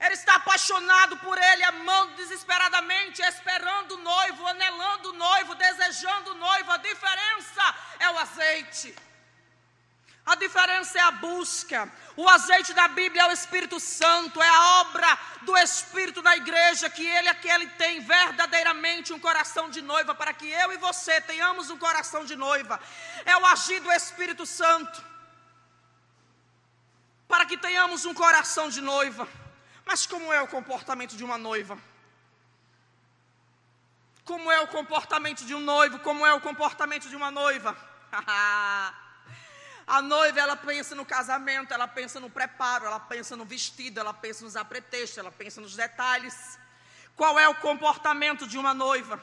Ele 0.00 0.14
está 0.14 0.34
apaixonado 0.34 1.16
por 1.18 1.38
ele, 1.38 1.62
amando 1.62 2.16
desesperadamente, 2.16 3.22
esperando 3.22 3.92
o 3.92 3.98
noivo, 3.98 4.48
anelando 4.48 5.10
o 5.10 5.12
noivo, 5.12 5.54
desejando 5.54 6.32
o 6.32 6.34
noivo. 6.34 6.72
A 6.72 6.76
diferença 6.78 7.74
é 8.00 8.10
o 8.10 8.18
azeite. 8.18 9.07
A 10.28 10.34
diferença 10.34 10.98
é 10.98 11.00
a 11.00 11.10
busca. 11.10 11.90
O 12.14 12.28
azeite 12.28 12.74
da 12.74 12.86
Bíblia 12.86 13.22
é 13.22 13.28
o 13.28 13.32
Espírito 13.32 13.80
Santo, 13.80 14.42
é 14.42 14.48
a 14.48 14.80
obra 14.80 15.18
do 15.40 15.56
Espírito 15.56 16.20
na 16.20 16.36
igreja, 16.36 16.90
que 16.90 17.06
ele 17.06 17.30
é 17.30 17.34
que 17.34 17.48
ele 17.48 17.66
tem 17.82 18.00
verdadeiramente 18.00 19.10
um 19.14 19.18
coração 19.18 19.70
de 19.70 19.80
noiva, 19.80 20.14
para 20.14 20.34
que 20.34 20.46
eu 20.46 20.70
e 20.70 20.76
você 20.76 21.18
tenhamos 21.22 21.70
um 21.70 21.78
coração 21.78 22.26
de 22.26 22.36
noiva. 22.36 22.78
É 23.24 23.38
o 23.38 23.46
agir 23.46 23.80
do 23.80 23.90
Espírito 23.90 24.44
Santo, 24.44 25.02
para 27.26 27.46
que 27.46 27.56
tenhamos 27.56 28.04
um 28.04 28.12
coração 28.12 28.68
de 28.68 28.82
noiva. 28.82 29.26
Mas 29.86 30.04
como 30.04 30.30
é 30.30 30.42
o 30.42 30.48
comportamento 30.48 31.16
de 31.16 31.24
uma 31.24 31.38
noiva? 31.38 31.78
Como 34.26 34.52
é 34.52 34.60
o 34.60 34.68
comportamento 34.68 35.46
de 35.46 35.54
um 35.54 35.60
noivo? 35.60 35.98
Como 36.00 36.26
é 36.26 36.34
o 36.34 36.40
comportamento 36.42 37.08
de 37.08 37.16
uma 37.16 37.30
noiva? 37.30 37.74
A 39.88 40.02
noiva, 40.02 40.38
ela 40.38 40.54
pensa 40.54 40.94
no 40.94 41.06
casamento, 41.06 41.72
ela 41.72 41.88
pensa 41.88 42.20
no 42.20 42.28
preparo, 42.28 42.84
ela 42.84 43.00
pensa 43.00 43.34
no 43.34 43.46
vestido, 43.46 43.98
ela 43.98 44.12
pensa 44.12 44.44
nos 44.44 44.54
apretextos, 44.54 45.16
ela 45.16 45.32
pensa 45.32 45.62
nos 45.62 45.74
detalhes. 45.74 46.58
Qual 47.16 47.38
é 47.38 47.48
o 47.48 47.54
comportamento 47.54 48.46
de 48.46 48.58
uma 48.58 48.74
noiva? 48.74 49.18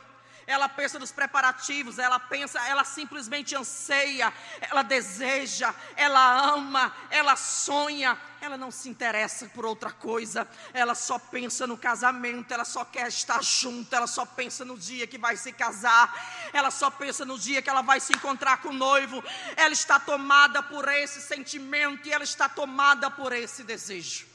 Ela 0.48 0.70
pensa 0.70 1.00
nos 1.00 1.12
preparativos, 1.12 1.98
ela 1.98 2.20
pensa, 2.20 2.60
ela 2.68 2.84
simplesmente 2.84 3.56
anseia, 3.56 4.32
ela 4.62 4.84
deseja, 4.84 5.74
ela 5.96 6.54
ama, 6.54 6.96
ela 7.10 7.36
sonha, 7.36 8.18
ela 8.40 8.58
não 8.58 8.70
se 8.70 8.88
interessa 8.88 9.48
por 9.48 9.66
outra 9.66 9.92
coisa, 9.92 10.48
ela 10.74 10.94
só 10.94 11.18
pensa 11.18 11.66
no 11.66 11.78
casamento, 11.78 12.54
ela 12.54 12.66
só 12.66 12.86
quer 12.86 13.08
estar 13.08 13.44
junto, 13.44 13.94
ela 13.96 14.08
só 14.08 14.26
pensa 14.26 14.64
no 14.64 14.78
dia 14.78 15.08
que 15.08 15.18
vai 15.18 15.36
se 15.36 15.52
casar, 15.52 16.14
ela 16.54 16.70
só 16.70 16.92
pensa 16.92 17.26
no 17.26 17.40
dia 17.40 17.62
que 17.62 17.70
ela 17.70 17.82
vai 17.82 18.00
se 18.00 18.14
encontrar 18.14 18.62
com 18.62 18.70
o 18.70 18.74
noivo, 18.74 19.24
ela 19.56 19.74
está 19.74 20.00
tomada 20.00 20.62
por 20.62 20.88
esse 20.88 21.22
sentimento 21.22 22.08
e 22.08 22.14
ela 22.14 22.24
está 22.24 22.48
tomada 22.48 23.10
por 23.10 23.34
esse 23.34 23.64
desejo. 23.64 24.28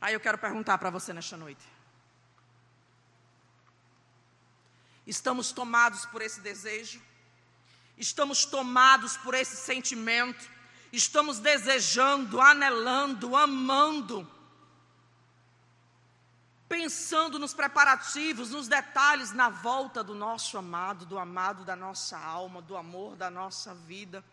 Aí 0.00 0.12
eu 0.12 0.20
quero 0.20 0.36
perguntar 0.36 0.76
para 0.78 0.90
você 0.90 1.12
nesta 1.12 1.36
noite. 1.36 1.73
Estamos 5.06 5.52
tomados 5.52 6.06
por 6.06 6.22
esse 6.22 6.40
desejo, 6.40 7.00
estamos 7.98 8.44
tomados 8.46 9.16
por 9.18 9.34
esse 9.34 9.56
sentimento, 9.56 10.48
estamos 10.90 11.38
desejando, 11.38 12.40
anelando, 12.40 13.36
amando, 13.36 14.26
pensando 16.66 17.38
nos 17.38 17.52
preparativos, 17.52 18.50
nos 18.50 18.66
detalhes 18.66 19.32
na 19.32 19.50
volta 19.50 20.02
do 20.02 20.14
nosso 20.14 20.56
amado, 20.56 21.04
do 21.04 21.18
amado 21.18 21.64
da 21.64 21.76
nossa 21.76 22.18
alma, 22.18 22.62
do 22.62 22.74
amor 22.74 23.14
da 23.14 23.28
nossa 23.28 23.74
vida. 23.74 24.24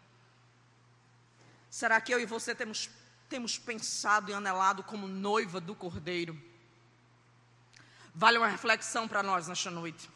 Será 1.70 2.00
que 2.00 2.14
eu 2.14 2.20
e 2.20 2.26
você 2.26 2.56
temos, 2.56 2.90
temos 3.28 3.58
pensado 3.58 4.32
e 4.32 4.34
anelado 4.34 4.84
como 4.84 5.06
noiva 5.06 5.60
do 5.60 5.76
Cordeiro? 5.76 6.42
Vale 8.16 8.38
uma 8.38 8.48
reflexão 8.48 9.06
para 9.06 9.22
nós 9.22 9.50
nesta 9.50 9.70
noite 9.70 10.10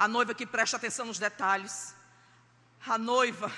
a 0.00 0.08
noiva 0.08 0.34
que 0.34 0.46
presta 0.46 0.78
atenção 0.78 1.04
nos 1.04 1.18
detalhes, 1.18 1.94
a 2.86 2.96
noiva 2.96 3.52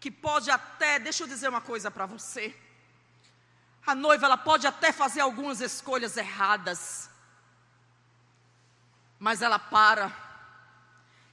que 0.00 0.10
pode 0.10 0.50
até, 0.50 0.98
deixa 0.98 1.22
eu 1.22 1.28
dizer 1.28 1.48
uma 1.48 1.60
coisa 1.60 1.92
para 1.92 2.06
você, 2.06 2.52
a 3.86 3.94
noiva 3.94 4.26
ela 4.26 4.36
pode 4.36 4.66
até 4.66 4.90
fazer 4.90 5.20
algumas 5.20 5.60
escolhas 5.60 6.16
erradas, 6.16 7.08
mas 9.16 9.40
ela 9.40 9.60
para 9.60 10.12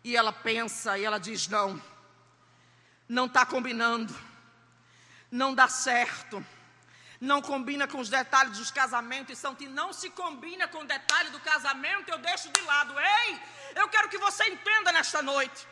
e 0.04 0.16
ela 0.16 0.32
pensa 0.32 1.00
e 1.00 1.04
ela 1.04 1.20
diz: 1.20 1.48
não, 1.48 1.82
não 3.10 3.26
está 3.26 3.44
combinando, 3.44 4.16
não 5.32 5.56
dá 5.56 5.68
certo 5.68 6.46
não 7.20 7.42
combina 7.42 7.88
com 7.88 8.00
os 8.00 8.10
detalhes 8.10 8.58
dos 8.58 8.72
casamentos, 8.72 9.38
e 9.38 9.42
são 9.42 9.56
que 9.56 9.68
não 9.68 9.94
se 9.94 10.10
combina 10.10 10.68
com 10.68 10.80
o 10.80 10.86
detalhe 10.86 11.30
do 11.30 11.40
casamento, 11.40 12.10
eu 12.10 12.18
deixo 12.18 12.50
de 12.50 12.62
lado. 12.62 13.00
Ei, 13.00 13.42
eu 13.76 13.88
quero 13.90 14.10
que 14.10 14.18
você 14.18 14.44
entenda 14.50 14.92
nesta 14.92 15.22
noite. 15.22 15.68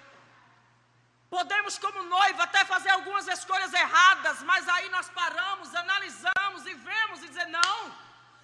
Podemos, 1.29 1.77
como 1.79 2.03
noiva, 2.03 2.43
até 2.43 2.63
fazer 2.63 2.89
algumas 2.89 3.27
escolhas 3.27 3.73
erradas, 3.73 4.43
mas 4.43 4.67
aí 4.69 4.87
nós 4.89 5.09
paramos, 5.09 5.73
analisamos 5.73 6.65
e 6.65 6.73
vemos 6.75 7.23
e 7.23 7.27
dizer: 7.27 7.47
não, 7.47 7.91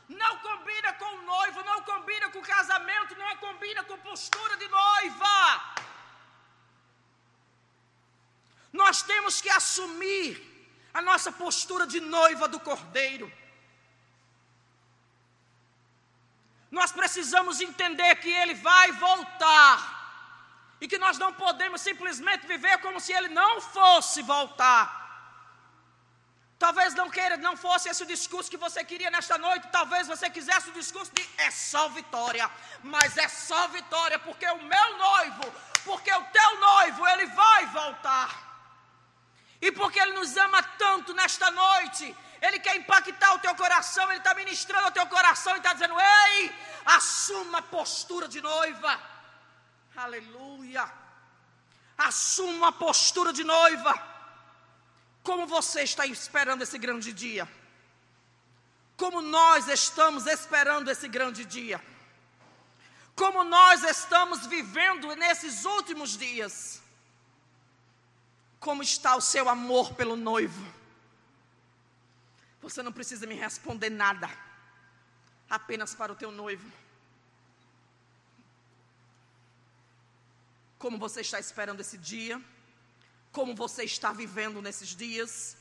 não 0.10 0.38
combina 0.40 0.94
com 0.94 1.12
o 1.18 1.22
noivo, 1.22 1.64
não 1.64 1.84
combina 1.84 2.30
com 2.30 2.40
o 2.40 2.50
casamento, 2.56 3.16
não 3.16 3.38
combina 3.38 3.84
com 3.84 3.98
postura 4.00 4.58
de 4.58 4.68
noiva. 4.68 5.36
Nós 8.74 9.04
temos 9.04 9.40
que 9.40 9.50
assumir 9.50 10.59
a 10.94 11.02
nossa 11.02 11.32
postura 11.32 11.86
de 11.86 12.00
noiva 12.00 12.48
do 12.48 12.60
Cordeiro. 12.60 13.32
Nós 16.72 16.92
precisamos 16.92 17.62
entender 17.62 18.16
que 18.16 18.30
Ele 18.30 18.54
vai 18.54 18.92
voltar 18.94 19.98
e 20.82 20.88
que 20.88 20.98
nós 20.98 21.18
não 21.18 21.34
podemos 21.34 21.82
simplesmente 21.82 22.46
viver 22.46 22.78
como 22.80 23.00
se 23.00 23.12
Ele 23.12 23.30
não 23.30 23.60
fosse 23.60 24.22
voltar. 24.22 25.00
Talvez 26.58 26.94
não 26.94 27.10
queira, 27.10 27.38
não 27.38 27.56
fosse 27.56 27.88
esse 27.88 28.04
o 28.04 28.06
discurso 28.06 28.52
que 28.52 28.58
você 28.58 28.84
queria 28.84 29.10
nesta 29.10 29.38
noite. 29.38 29.70
Talvez 29.72 30.08
você 30.08 30.30
quisesse 30.30 30.70
o 30.70 30.74
discurso 30.74 31.12
de 31.14 31.28
é 31.38 31.50
só 31.50 31.88
vitória, 31.88 32.52
mas 32.84 33.16
é 33.18 33.30
só 33.30 33.70
vitória 33.70 34.20
porque 34.20 34.46
o 34.46 34.62
meu 34.62 34.98
noivo, 34.98 35.54
porque 35.86 36.12
o 36.12 36.26
teu 36.26 36.60
noivo, 36.60 37.08
ele 37.08 37.28
vai 37.28 37.66
voltar. 37.68 38.49
E 39.62 39.72
porque 39.72 40.00
Ele 40.00 40.14
nos 40.14 40.36
ama 40.38 40.62
tanto 40.64 41.14
nesta 41.14 41.52
noite, 41.52 42.16
Ele 42.42 42.60
quer 42.60 42.76
impactar 42.78 43.34
o 43.34 43.40
teu 43.40 43.54
coração, 43.56 44.10
Ele 44.10 44.20
está 44.20 44.34
ministrando 44.34 44.88
o 44.88 44.92
teu 44.92 45.06
coração 45.08 45.54
e 45.56 45.58
está 45.58 45.74
dizendo: 45.74 45.96
Ei, 46.00 46.56
assuma 46.86 47.58
a 47.60 47.62
postura 47.62 48.28
de 48.28 48.42
noiva. 48.42 49.00
Aleluia. 49.96 50.90
Assuma 51.98 52.70
a 52.70 52.72
postura 52.72 53.34
de 53.34 53.44
noiva. 53.44 53.94
Como 55.22 55.46
você 55.46 55.82
está 55.82 56.06
esperando 56.06 56.62
esse 56.62 56.78
grande 56.78 57.12
dia? 57.12 57.48
Como 58.96 59.22
nós 59.22 59.68
estamos 59.68 60.26
esperando 60.26 60.90
esse 60.90 61.08
grande 61.08 61.44
dia? 61.44 61.84
Como 63.16 63.44
nós 63.44 63.84
estamos 63.84 64.46
vivendo 64.48 65.14
nesses 65.16 65.66
últimos 65.66 66.18
dias? 66.18 66.82
Como 68.60 68.84
está 68.84 69.16
o 69.16 69.22
seu 69.22 69.48
amor 69.48 69.94
pelo 69.94 70.16
noivo? 70.16 70.80
Você 72.62 72.84
não 72.84 72.92
precisa 72.92 73.26
me 73.26 73.36
responder 73.36 73.90
nada, 73.90 74.30
apenas 75.50 75.96
para 75.96 76.12
o 76.12 76.16
teu 76.16 76.32
noivo. 76.32 76.70
Como 80.78 80.98
você 80.98 81.22
está 81.22 81.40
esperando 81.40 81.80
esse 81.80 81.98
dia? 81.98 82.42
Como 83.32 83.56
você 83.56 83.84
está 83.84 84.12
vivendo 84.12 84.62
nesses 84.62 84.90
dias? 84.90 85.58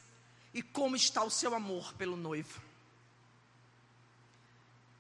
E 0.53 0.63
como 0.63 0.97
está 0.97 1.23
o 1.23 1.31
seu 1.31 1.55
amor 1.55 1.93
pelo 1.95 2.17
noivo? 2.17 2.61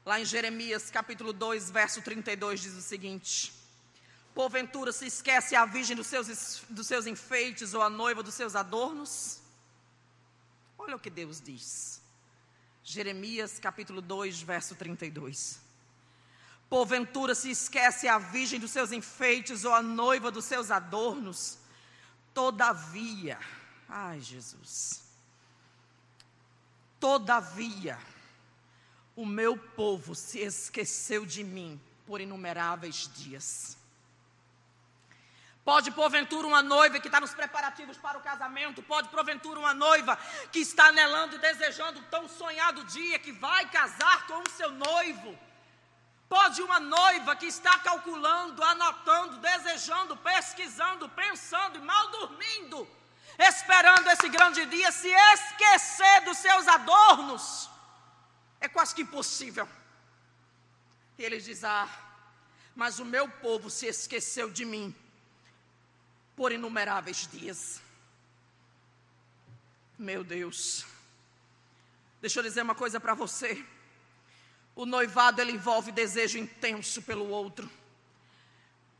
Lá 0.04 0.20
em 0.20 0.24
Jeremias 0.24 0.90
capítulo 0.90 1.32
2, 1.32 1.70
verso 1.70 2.00
32 2.00 2.60
diz 2.60 2.74
o 2.74 2.80
seguinte: 2.80 3.52
Porventura 4.38 4.92
se 4.92 5.04
esquece 5.04 5.56
a 5.56 5.64
virgem 5.64 5.96
dos 5.96 6.06
seus, 6.06 6.62
dos 6.70 6.86
seus 6.86 7.08
enfeites 7.08 7.74
ou 7.74 7.82
a 7.82 7.90
noiva 7.90 8.22
dos 8.22 8.34
seus 8.34 8.54
adornos? 8.54 9.40
Olha 10.78 10.94
o 10.94 11.00
que 11.00 11.10
Deus 11.10 11.40
diz. 11.40 12.00
Jeremias 12.84 13.58
capítulo 13.58 14.00
2, 14.00 14.40
verso 14.42 14.76
32. 14.76 15.58
Porventura 16.70 17.34
se 17.34 17.50
esquece 17.50 18.06
a 18.06 18.16
virgem 18.16 18.60
dos 18.60 18.70
seus 18.70 18.92
enfeites 18.92 19.64
ou 19.64 19.74
a 19.74 19.82
noiva 19.82 20.30
dos 20.30 20.44
seus 20.44 20.70
adornos? 20.70 21.58
Todavia, 22.32 23.40
ai 23.88 24.20
Jesus, 24.20 25.02
todavia, 27.00 27.98
o 29.16 29.26
meu 29.26 29.58
povo 29.58 30.14
se 30.14 30.38
esqueceu 30.38 31.26
de 31.26 31.42
mim 31.42 31.80
por 32.06 32.20
inumeráveis 32.20 33.10
dias 33.16 33.77
Pode, 35.68 35.90
porventura, 35.90 36.46
uma 36.46 36.62
noiva 36.62 36.98
que 36.98 37.08
está 37.08 37.20
nos 37.20 37.34
preparativos 37.34 37.98
para 37.98 38.16
o 38.16 38.22
casamento, 38.22 38.82
pode, 38.82 39.10
porventura, 39.10 39.60
uma 39.60 39.74
noiva 39.74 40.16
que 40.50 40.60
está 40.60 40.86
anelando 40.86 41.36
e 41.36 41.38
desejando 41.38 42.00
tão 42.10 42.26
sonhado 42.26 42.84
dia 42.84 43.18
que 43.18 43.32
vai 43.32 43.68
casar 43.68 44.26
com 44.26 44.38
o 44.38 44.50
seu 44.50 44.70
noivo. 44.70 45.38
Pode 46.26 46.62
uma 46.62 46.80
noiva 46.80 47.36
que 47.36 47.44
está 47.44 47.78
calculando, 47.80 48.64
anotando, 48.64 49.36
desejando, 49.36 50.16
pesquisando, 50.16 51.06
pensando 51.10 51.76
e 51.76 51.82
mal 51.82 52.08
dormindo, 52.12 52.88
esperando 53.38 54.08
esse 54.08 54.28
grande 54.30 54.64
dia, 54.64 54.90
se 54.90 55.10
esquecer 55.10 56.22
dos 56.22 56.38
seus 56.38 56.66
adornos. 56.66 57.68
É 58.58 58.68
quase 58.68 58.94
que 58.94 59.02
impossível. 59.02 59.68
E 61.18 61.22
ele 61.22 61.38
diz: 61.42 61.62
Ah, 61.62 61.86
mas 62.74 62.98
o 62.98 63.04
meu 63.04 63.28
povo 63.28 63.68
se 63.68 63.86
esqueceu 63.86 64.48
de 64.48 64.64
mim 64.64 64.96
por 66.38 66.52
inumeráveis 66.52 67.26
dias. 67.26 67.82
Meu 69.98 70.22
Deus. 70.22 70.86
Deixa 72.20 72.38
eu 72.38 72.44
dizer 72.44 72.62
uma 72.62 72.76
coisa 72.76 73.00
para 73.00 73.12
você. 73.12 73.66
O 74.76 74.86
noivado 74.86 75.40
ele 75.40 75.50
envolve 75.50 75.90
desejo 75.90 76.38
intenso 76.38 77.02
pelo 77.02 77.28
outro. 77.28 77.68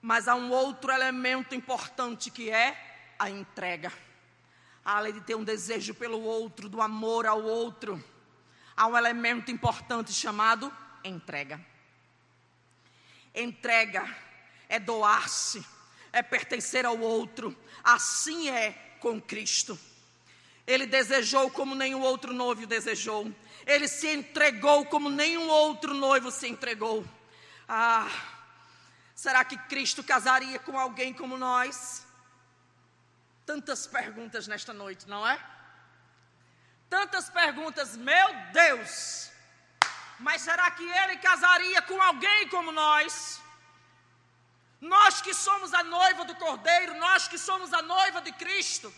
Mas 0.03 0.27
há 0.27 0.35
um 0.35 0.51
outro 0.51 0.91
elemento 0.91 1.55
importante 1.55 2.29
que 2.29 2.51
é 2.51 3.15
a 3.17 3.31
entrega. 3.31 3.93
Além 4.85 5.13
de 5.13 5.21
ter 5.21 5.37
um 5.37 5.45
desejo 5.45 5.95
pelo 5.95 6.21
outro, 6.21 6.69
do 6.69 6.83
amor 6.83 7.25
ao 7.25 7.41
outro, 7.41 8.03
há 8.77 8.89
um 8.89 8.99
elemento 8.99 9.53
importante 9.53 10.13
chamado 10.13 10.77
entrega. 11.05 11.65
Entrega 13.33 14.13
é 14.69 14.81
doar-se 14.81 15.78
é 16.19 16.23
pertencer 16.23 16.85
ao 16.85 16.99
outro. 16.99 17.57
Assim 17.83 18.51
é 18.51 18.73
com 19.01 19.21
Cristo. 19.21 19.79
Ele 20.67 20.87
desejou 20.87 21.51
como 21.51 21.75
nenhum 21.75 22.01
outro 22.01 22.33
noivo 22.33 22.67
desejou. 22.67 23.33
Ele 23.67 23.89
se 23.89 24.09
entregou 24.09 24.85
como 24.87 25.09
nenhum 25.09 25.49
outro 25.49 25.95
noivo 25.95 26.31
se 26.31 26.47
entregou. 26.47 27.05
Ah, 27.69 28.11
será 29.15 29.45
que 29.45 29.57
Cristo 29.57 30.03
casaria 30.03 30.59
com 30.59 30.79
alguém 30.79 31.15
como 31.15 31.39
nós? 31.39 32.07
Tantas 33.47 33.87
perguntas 33.87 34.47
nesta 34.47 34.73
noite, 34.73 35.09
não 35.09 35.27
é? 35.27 35.39
Tantas 36.91 37.31
perguntas, 37.31 37.97
meu 37.97 38.29
Deus! 38.53 39.31
Mas 40.19 40.43
será 40.43 40.71
que 40.71 40.83
ele 40.83 41.17
casaria 41.19 41.81
com 41.83 42.01
alguém 42.03 42.49
como 42.49 42.73
nós? 42.73 43.41
Nós 44.81 45.21
que 45.21 45.35
somos 45.35 45.75
a 45.75 45.83
noiva 45.83 46.25
do 46.25 46.35
Cordeiro, 46.37 46.95
nós 46.97 47.27
que 47.27 47.39
somos 47.39 47.73
a 47.73 47.83
noiva 47.83 48.21
de 48.21 48.33
Cristo. 48.33 48.93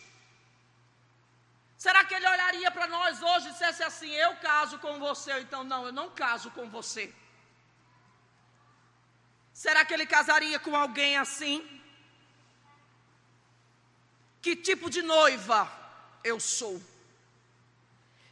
Será 1.77 2.05
que 2.05 2.13
ele 2.13 2.27
olharia 2.27 2.69
para 2.69 2.85
nós 2.85 3.21
hoje 3.21 3.47
e 3.47 3.51
dissesse 3.51 3.81
assim: 3.81 4.11
Eu 4.11 4.35
caso 4.37 4.77
com 4.77 4.99
você? 4.99 5.39
Então, 5.39 5.63
não, 5.63 5.85
eu 5.87 5.91
não 5.91 6.11
caso 6.11 6.51
com 6.51 6.69
você. 6.69 7.11
Será 9.51 9.83
que 9.83 9.93
ele 9.93 10.05
casaria 10.05 10.59
com 10.59 10.75
alguém 10.75 11.17
assim? 11.17 11.81
Que 14.41 14.55
tipo 14.55 14.89
de 14.89 15.01
noiva 15.01 15.71
eu 16.23 16.39
sou? 16.39 16.81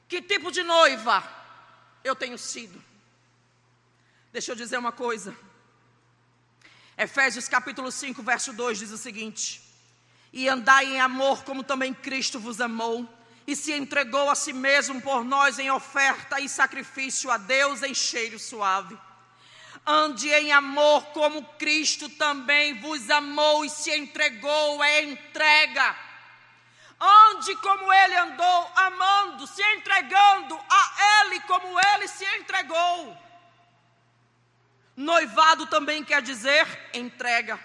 Que 0.08 0.22
tipo 0.22 0.51
de 0.51 0.63
noiva 0.63 1.24
eu 2.03 2.15
tenho 2.15 2.38
sido? 2.38 2.84
Deixa 4.32 4.51
eu 4.51 4.56
dizer 4.56 4.77
uma 4.77 4.91
coisa. 4.91 5.36
Efésios 7.01 7.48
capítulo 7.48 7.94
5, 7.94 8.22
verso 8.22 8.51
2 8.51 8.79
diz 8.79 8.91
o 8.91 8.98
seguinte: 8.98 9.62
E 10.33 10.50
andai 10.50 10.83
em 10.83 11.00
amor, 11.00 11.46
como 11.46 11.64
também 11.64 11.94
Cristo 11.94 12.38
vos 12.38 12.59
amou, 12.59 13.07
e 13.48 13.55
se 13.55 13.72
entregou 13.72 14.29
a 14.29 14.35
si 14.35 14.51
mesmo 14.51 15.01
por 15.01 15.24
nós 15.24 15.57
em 15.59 15.72
oferta 15.72 16.42
e 16.42 16.50
sacrifício 16.50 17.31
a 17.31 17.38
Deus 17.38 17.83
em 17.83 17.94
cheiro 17.94 18.38
suave. 18.38 19.00
Ande 19.88 20.27
em 20.29 20.51
amor, 20.51 21.05
como 21.14 21.42
Cristo 21.57 22.09
também 22.09 22.77
vos 22.81 23.09
amou 23.09 23.64
e 23.64 23.70
se 23.70 23.96
entregou, 23.96 24.83
é 24.83 25.03
entrega. 25.03 25.96
Ande 27.00 27.55
como 27.62 27.94
ele 27.94 28.16
andou, 28.18 28.72
amando, 28.75 29.48
se 29.48 29.64
entregando 29.77 30.59
a 30.70 31.24
ele 31.24 31.40
como 31.48 31.79
ele 31.79 32.09
se 32.09 32.25
entregou. 32.40 33.28
Noivado 35.00 35.66
também 35.66 36.03
quer 36.03 36.22
dizer 36.22 36.68
entrega. 36.94 37.57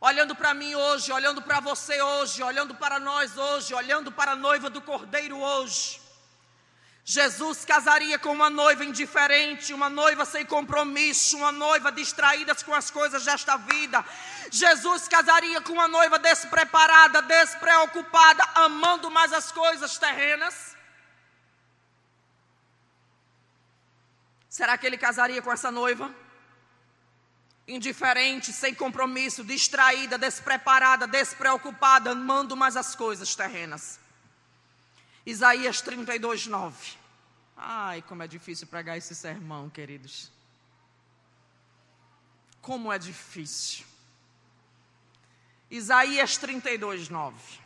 Olhando 0.00 0.34
para 0.34 0.52
mim 0.52 0.74
hoje, 0.74 1.12
olhando 1.12 1.40
para 1.40 1.60
você 1.60 2.02
hoje, 2.02 2.42
olhando 2.42 2.74
para 2.74 2.98
nós 2.98 3.38
hoje, 3.38 3.72
olhando 3.72 4.10
para 4.10 4.32
a 4.32 4.36
noiva 4.36 4.68
do 4.68 4.82
cordeiro 4.82 5.38
hoje. 5.38 6.00
Jesus 7.04 7.64
casaria 7.64 8.18
com 8.18 8.32
uma 8.32 8.50
noiva 8.50 8.84
indiferente, 8.84 9.72
uma 9.72 9.88
noiva 9.88 10.24
sem 10.24 10.44
compromisso, 10.44 11.36
uma 11.36 11.52
noiva 11.52 11.92
distraída 11.92 12.52
com 12.56 12.74
as 12.74 12.90
coisas 12.90 13.24
desta 13.24 13.56
vida. 13.56 14.04
Jesus 14.50 15.06
casaria 15.06 15.60
com 15.60 15.74
uma 15.74 15.86
noiva 15.86 16.18
despreparada, 16.18 17.22
despreocupada, 17.22 18.42
amando 18.56 19.12
mais 19.12 19.32
as 19.32 19.52
coisas 19.52 19.96
terrenas. 19.96 20.73
Será 24.54 24.78
que 24.78 24.86
ele 24.86 24.96
casaria 24.96 25.42
com 25.42 25.50
essa 25.50 25.68
noiva? 25.68 26.14
Indiferente, 27.66 28.52
sem 28.52 28.72
compromisso, 28.72 29.42
distraída, 29.42 30.16
despreparada, 30.16 31.08
despreocupada, 31.08 32.12
amando 32.12 32.56
mais 32.56 32.76
as 32.76 32.94
coisas 32.94 33.34
terrenas. 33.34 33.98
Isaías 35.26 35.80
32, 35.80 36.46
9. 36.46 36.96
Ai, 37.56 38.00
como 38.02 38.22
é 38.22 38.28
difícil 38.28 38.68
pregar 38.68 38.96
esse 38.96 39.12
sermão, 39.12 39.68
queridos. 39.68 40.30
Como 42.62 42.92
é 42.92 42.98
difícil. 42.98 43.84
Isaías 45.68 46.36
32, 46.36 47.08
9. 47.08 47.63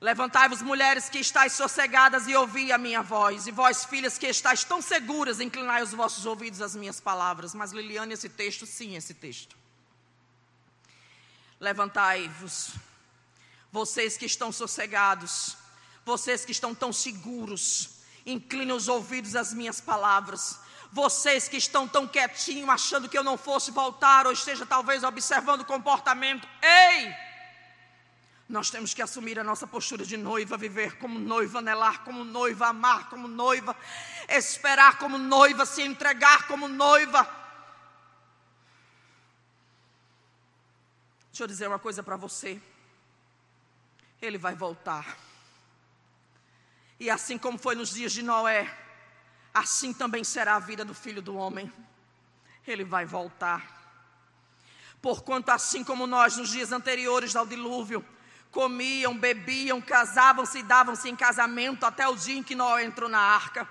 Levantai-vos, 0.00 0.62
mulheres 0.62 1.10
que 1.10 1.18
estáis 1.18 1.52
sossegadas, 1.52 2.26
e 2.26 2.34
ouvi 2.34 2.72
a 2.72 2.78
minha 2.78 3.02
voz, 3.02 3.46
e 3.46 3.50
vós, 3.50 3.84
filhas 3.84 4.16
que 4.16 4.26
estáis 4.26 4.64
tão 4.64 4.80
seguras, 4.80 5.40
inclinai 5.40 5.82
os 5.82 5.92
vossos 5.92 6.24
ouvidos 6.24 6.62
às 6.62 6.74
minhas 6.74 6.98
palavras. 6.98 7.54
Mas, 7.54 7.72
Liliane, 7.72 8.14
esse 8.14 8.30
texto, 8.30 8.64
sim, 8.64 8.96
esse 8.96 9.12
texto. 9.12 9.54
Levantai-vos, 11.60 12.70
vocês 13.70 14.16
que 14.16 14.24
estão 14.24 14.50
sossegados, 14.50 15.54
vocês 16.02 16.46
que 16.46 16.52
estão 16.52 16.74
tão 16.74 16.94
seguros, 16.94 17.90
inclinem 18.24 18.74
os 18.74 18.88
ouvidos 18.88 19.36
às 19.36 19.52
minhas 19.52 19.82
palavras. 19.82 20.58
Vocês 20.90 21.46
que 21.46 21.58
estão 21.58 21.86
tão 21.86 22.08
quietinhos, 22.08 22.68
achando 22.68 23.08
que 23.08 23.16
eu 23.16 23.22
não 23.22 23.36
fosse 23.36 23.70
voltar, 23.70 24.26
ou 24.26 24.32
esteja 24.32 24.64
talvez 24.64 25.04
observando 25.04 25.60
o 25.60 25.64
comportamento, 25.64 26.48
ei! 26.62 27.29
Nós 28.50 28.68
temos 28.68 28.92
que 28.92 29.00
assumir 29.00 29.38
a 29.38 29.44
nossa 29.44 29.64
postura 29.64 30.04
de 30.04 30.16
noiva, 30.16 30.56
viver 30.56 30.98
como 30.98 31.20
noiva, 31.20 31.60
anelar 31.60 32.02
como 32.02 32.24
noiva, 32.24 32.66
amar 32.66 33.08
como 33.08 33.28
noiva, 33.28 33.76
esperar 34.28 34.98
como 34.98 35.16
noiva, 35.16 35.64
se 35.64 35.82
entregar 35.82 36.48
como 36.48 36.66
noiva. 36.66 37.22
Deixa 41.30 41.44
eu 41.44 41.46
dizer 41.46 41.68
uma 41.68 41.78
coisa 41.78 42.02
para 42.02 42.16
você. 42.16 42.60
Ele 44.20 44.36
vai 44.36 44.56
voltar. 44.56 45.16
E 46.98 47.08
assim 47.08 47.38
como 47.38 47.56
foi 47.56 47.76
nos 47.76 47.90
dias 47.90 48.10
de 48.10 48.20
Noé, 48.20 48.68
assim 49.54 49.92
também 49.94 50.24
será 50.24 50.56
a 50.56 50.58
vida 50.58 50.84
do 50.84 50.92
filho 50.92 51.22
do 51.22 51.36
homem. 51.36 51.72
Ele 52.66 52.82
vai 52.82 53.06
voltar. 53.06 53.78
Porquanto, 55.00 55.50
assim 55.50 55.84
como 55.84 56.04
nós 56.04 56.36
nos 56.36 56.50
dias 56.50 56.72
anteriores 56.72 57.36
ao 57.36 57.46
dilúvio, 57.46 58.04
comiam, 58.50 59.16
bebiam, 59.16 59.80
casavam-se 59.80 60.58
e 60.58 60.62
davam-se 60.62 61.08
em 61.08 61.16
casamento 61.16 61.84
até 61.84 62.06
o 62.08 62.16
dia 62.16 62.36
em 62.36 62.42
que 62.42 62.54
Noé 62.54 62.84
entrou 62.84 63.08
na 63.08 63.20
arca. 63.20 63.68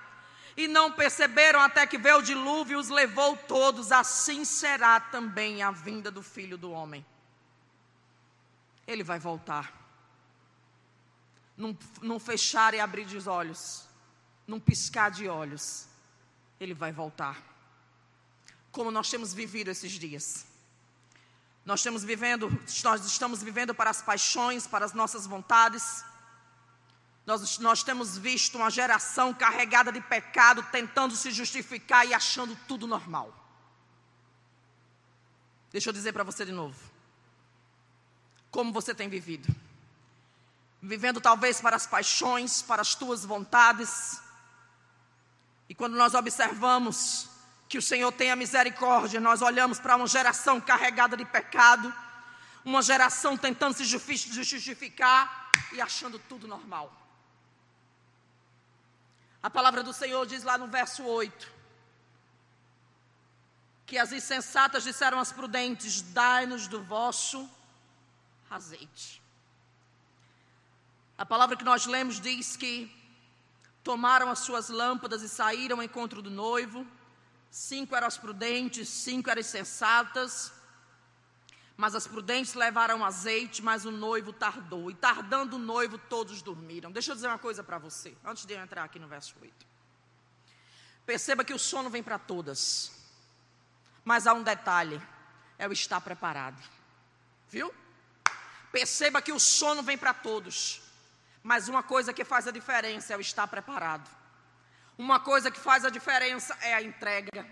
E 0.56 0.66
não 0.66 0.92
perceberam 0.92 1.60
até 1.60 1.86
que 1.86 1.96
veio 1.96 2.18
o 2.18 2.22
dilúvio 2.22 2.74
e 2.74 2.80
os 2.80 2.88
levou 2.88 3.36
todos. 3.36 3.92
Assim 3.92 4.44
será 4.44 4.98
também 5.00 5.62
a 5.62 5.70
vinda 5.70 6.10
do 6.10 6.22
filho 6.22 6.58
do 6.58 6.70
homem. 6.70 7.04
Ele 8.86 9.04
vai 9.04 9.18
voltar. 9.18 9.72
Num, 11.56 11.76
num 12.00 12.18
fechar 12.18 12.74
e 12.74 12.80
abrir 12.80 13.04
de 13.04 13.28
olhos, 13.28 13.86
num 14.46 14.58
piscar 14.58 15.10
de 15.10 15.28
olhos, 15.28 15.86
ele 16.58 16.74
vai 16.74 16.90
voltar. 16.90 17.40
Como 18.72 18.90
nós 18.90 19.10
temos 19.10 19.34
vivido 19.34 19.70
esses 19.70 19.92
dias. 19.92 20.49
Nós 21.64 21.80
estamos 21.80 22.02
vivendo, 22.02 22.48
nós 22.82 23.04
estamos 23.04 23.42
vivendo 23.42 23.74
para 23.74 23.90
as 23.90 24.02
paixões, 24.02 24.66
para 24.66 24.84
as 24.84 24.92
nossas 24.92 25.26
vontades. 25.26 26.04
Nós, 27.26 27.58
nós 27.58 27.82
temos 27.82 28.18
visto 28.18 28.56
uma 28.56 28.70
geração 28.70 29.32
carregada 29.32 29.92
de 29.92 30.00
pecado, 30.00 30.62
tentando 30.72 31.14
se 31.14 31.30
justificar 31.30 32.06
e 32.06 32.14
achando 32.14 32.56
tudo 32.66 32.86
normal. 32.86 33.32
Deixa 35.70 35.90
eu 35.90 35.92
dizer 35.92 36.12
para 36.12 36.24
você 36.24 36.44
de 36.44 36.52
novo. 36.52 36.76
Como 38.50 38.72
você 38.72 38.92
tem 38.94 39.08
vivido? 39.08 39.54
Vivendo 40.82 41.20
talvez 41.20 41.60
para 41.60 41.76
as 41.76 41.86
paixões, 41.86 42.62
para 42.62 42.82
as 42.82 42.94
tuas 42.96 43.24
vontades. 43.24 44.20
E 45.68 45.74
quando 45.74 45.94
nós 45.94 46.14
observamos 46.14 47.29
que 47.70 47.78
o 47.78 47.82
Senhor 47.90 48.10
tem 48.10 48.32
a 48.32 48.36
misericórdia, 48.36 49.20
nós 49.20 49.42
olhamos 49.42 49.78
para 49.78 49.94
uma 49.94 50.08
geração 50.08 50.60
carregada 50.60 51.16
de 51.16 51.24
pecado, 51.24 51.94
uma 52.64 52.82
geração 52.82 53.36
tentando 53.36 53.74
se 53.74 53.84
justificar 53.84 55.48
e 55.72 55.80
achando 55.80 56.18
tudo 56.18 56.48
normal. 56.48 56.92
A 59.40 59.48
palavra 59.48 59.84
do 59.84 59.92
Senhor 59.92 60.26
diz 60.26 60.42
lá 60.42 60.58
no 60.58 60.66
verso 60.66 61.04
8: 61.04 61.48
que 63.86 63.96
as 63.96 64.10
insensatas 64.10 64.82
disseram 64.82 65.20
às 65.20 65.30
prudentes: 65.30 66.02
Dai-nos 66.02 66.66
do 66.66 66.82
vosso 66.82 67.48
azeite. 68.50 69.22
A 71.16 71.24
palavra 71.24 71.56
que 71.56 71.62
nós 71.62 71.86
lemos 71.86 72.20
diz 72.20 72.56
que 72.56 72.92
tomaram 73.84 74.28
as 74.28 74.40
suas 74.40 74.68
lâmpadas 74.70 75.22
e 75.22 75.28
saíram 75.28 75.76
ao 75.76 75.84
encontro 75.84 76.20
do 76.20 76.30
noivo. 76.30 76.84
Cinco 77.50 77.96
eram 77.96 78.06
as 78.06 78.16
prudentes, 78.16 78.88
cinco 78.88 79.28
eram 79.28 79.40
as 79.40 79.46
sensatas. 79.46 80.52
Mas 81.76 81.94
as 81.94 82.06
prudentes 82.06 82.54
levaram 82.54 83.04
azeite, 83.04 83.62
mas 83.62 83.84
o 83.84 83.90
noivo 83.90 84.32
tardou. 84.32 84.90
E 84.90 84.94
tardando 84.94 85.56
o 85.56 85.58
noivo, 85.58 85.98
todos 85.98 86.42
dormiram. 86.42 86.92
Deixa 86.92 87.10
eu 87.10 87.14
dizer 87.14 87.26
uma 87.26 87.38
coisa 87.38 87.64
para 87.64 87.78
você, 87.78 88.14
antes 88.24 88.44
de 88.44 88.54
eu 88.54 88.60
entrar 88.60 88.84
aqui 88.84 88.98
no 88.98 89.08
verso 89.08 89.34
8. 89.40 89.66
Perceba 91.06 91.44
que 91.44 91.54
o 91.54 91.58
sono 91.58 91.90
vem 91.90 92.02
para 92.02 92.18
todas. 92.18 92.92
Mas 94.04 94.26
há 94.26 94.34
um 94.34 94.42
detalhe: 94.42 95.00
é 95.58 95.66
o 95.66 95.72
estar 95.72 96.00
preparado. 96.00 96.62
Viu? 97.48 97.74
Perceba 98.70 99.20
que 99.20 99.32
o 99.32 99.40
sono 99.40 99.82
vem 99.82 99.98
para 99.98 100.14
todos. 100.14 100.82
Mas 101.42 101.68
uma 101.68 101.82
coisa 101.82 102.12
que 102.12 102.24
faz 102.24 102.46
a 102.46 102.50
diferença 102.50 103.14
é 103.14 103.16
o 103.16 103.20
estar 103.20 103.48
preparado. 103.48 104.08
Uma 105.00 105.18
coisa 105.18 105.50
que 105.50 105.58
faz 105.58 105.82
a 105.82 105.88
diferença 105.88 106.54
é 106.60 106.74
a 106.74 106.82
entrega. 106.82 107.46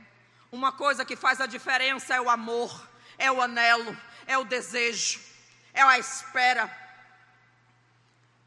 Uma 0.53 0.71
coisa 0.71 1.03
que 1.03 1.17
faz 1.17 1.41
a 1.41 1.47
diferença 1.47 2.15
é 2.15 2.21
o 2.21 2.29
amor, 2.29 2.87
é 3.17 3.33
o 3.33 3.41
anelo, 3.41 3.97
é 4.27 4.37
o 4.37 4.45
desejo, 4.45 5.19
é 5.73 5.81
a 5.81 5.99
espera. 5.99 6.71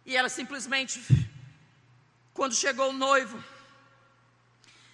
E 0.06 0.16
ela 0.16 0.30
simplesmente, 0.30 1.02
quando 2.32 2.54
chegou 2.54 2.92
o 2.92 2.94
noivo, 2.94 3.44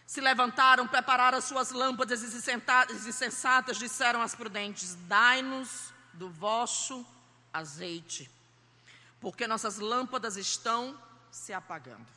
se 0.05 0.21
levantaram, 0.21 0.87
prepararam 0.87 1.39
as 1.39 1.43
suas 1.43 1.71
lâmpadas 1.71 2.23
e 2.23 3.11
sensatas, 3.11 3.77
disseram 3.77 4.21
às 4.21 4.33
prudentes: 4.33 4.95
Dai-nos 5.01 5.91
do 6.13 6.29
vosso 6.29 7.05
azeite, 7.51 8.31
porque 9.19 9.45
nossas 9.45 9.79
lâmpadas 9.79 10.37
estão 10.37 10.97
se 11.29 11.51
apagando. 11.51 12.16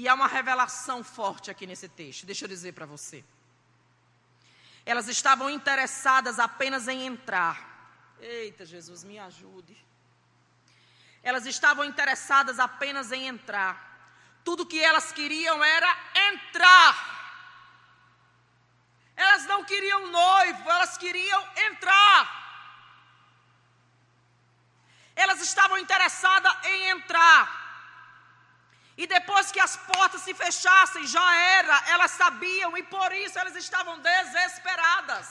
E 0.00 0.08
há 0.08 0.14
uma 0.14 0.26
revelação 0.26 1.04
forte 1.04 1.50
aqui 1.50 1.66
nesse 1.66 1.86
texto, 1.86 2.24
deixa 2.24 2.46
eu 2.46 2.48
dizer 2.48 2.72
para 2.72 2.86
você. 2.86 3.22
Elas 4.86 5.08
estavam 5.08 5.50
interessadas 5.50 6.38
apenas 6.38 6.88
em 6.88 7.04
entrar. 7.04 7.56
Eita, 8.18 8.64
Jesus, 8.64 9.04
me 9.04 9.18
ajude. 9.18 9.76
Elas 11.22 11.44
estavam 11.44 11.84
interessadas 11.84 12.58
apenas 12.58 13.12
em 13.12 13.26
entrar. 13.26 13.74
Tudo 14.42 14.64
que 14.64 14.82
elas 14.82 15.12
queriam 15.12 15.62
era 15.62 15.94
entrar. 16.30 16.94
Elas 19.14 19.44
não 19.44 19.62
queriam 19.64 20.06
noivo, 20.10 20.70
elas 20.70 20.96
queriam 20.96 21.46
entrar. 21.68 22.22
Elas 25.14 25.42
estavam 25.42 25.76
interessadas 25.76 26.56
em 26.64 26.88
entrar. 26.88 27.59
E 29.02 29.06
depois 29.06 29.50
que 29.50 29.60
as 29.66 29.74
portas 29.90 30.20
se 30.26 30.32
fechassem, 30.40 31.06
já 31.06 31.28
era, 31.58 31.76
elas 31.92 32.10
sabiam 32.22 32.76
e 32.80 32.82
por 32.94 33.10
isso 33.24 33.38
elas 33.38 33.56
estavam 33.56 33.94
desesperadas. 33.98 35.26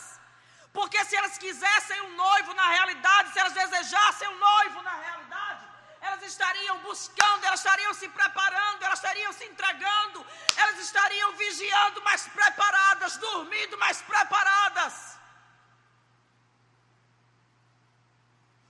Porque 0.77 0.99
se 1.05 1.15
elas 1.19 1.37
quisessem 1.43 2.01
um 2.07 2.15
noivo 2.15 2.51
na 2.55 2.67
realidade, 2.75 3.31
se 3.31 3.39
elas 3.41 3.53
desejassem 3.53 4.27
um 4.27 4.39
noivo 4.39 4.81
na 4.81 4.95
realidade, 5.05 5.63
elas 6.01 6.23
estariam 6.23 6.79
buscando, 6.79 7.45
elas 7.45 7.59
estariam 7.59 7.93
se 7.93 8.09
preparando, 8.09 8.83
elas 8.87 8.97
estariam 8.97 9.31
se 9.33 9.45
entregando, 9.51 10.25
elas 10.57 10.79
estariam 10.87 11.31
vigiando 11.43 12.01
mais 12.09 12.27
preparadas, 12.39 13.17
dormindo 13.17 13.77
mais 13.77 14.01
preparadas. 14.01 14.93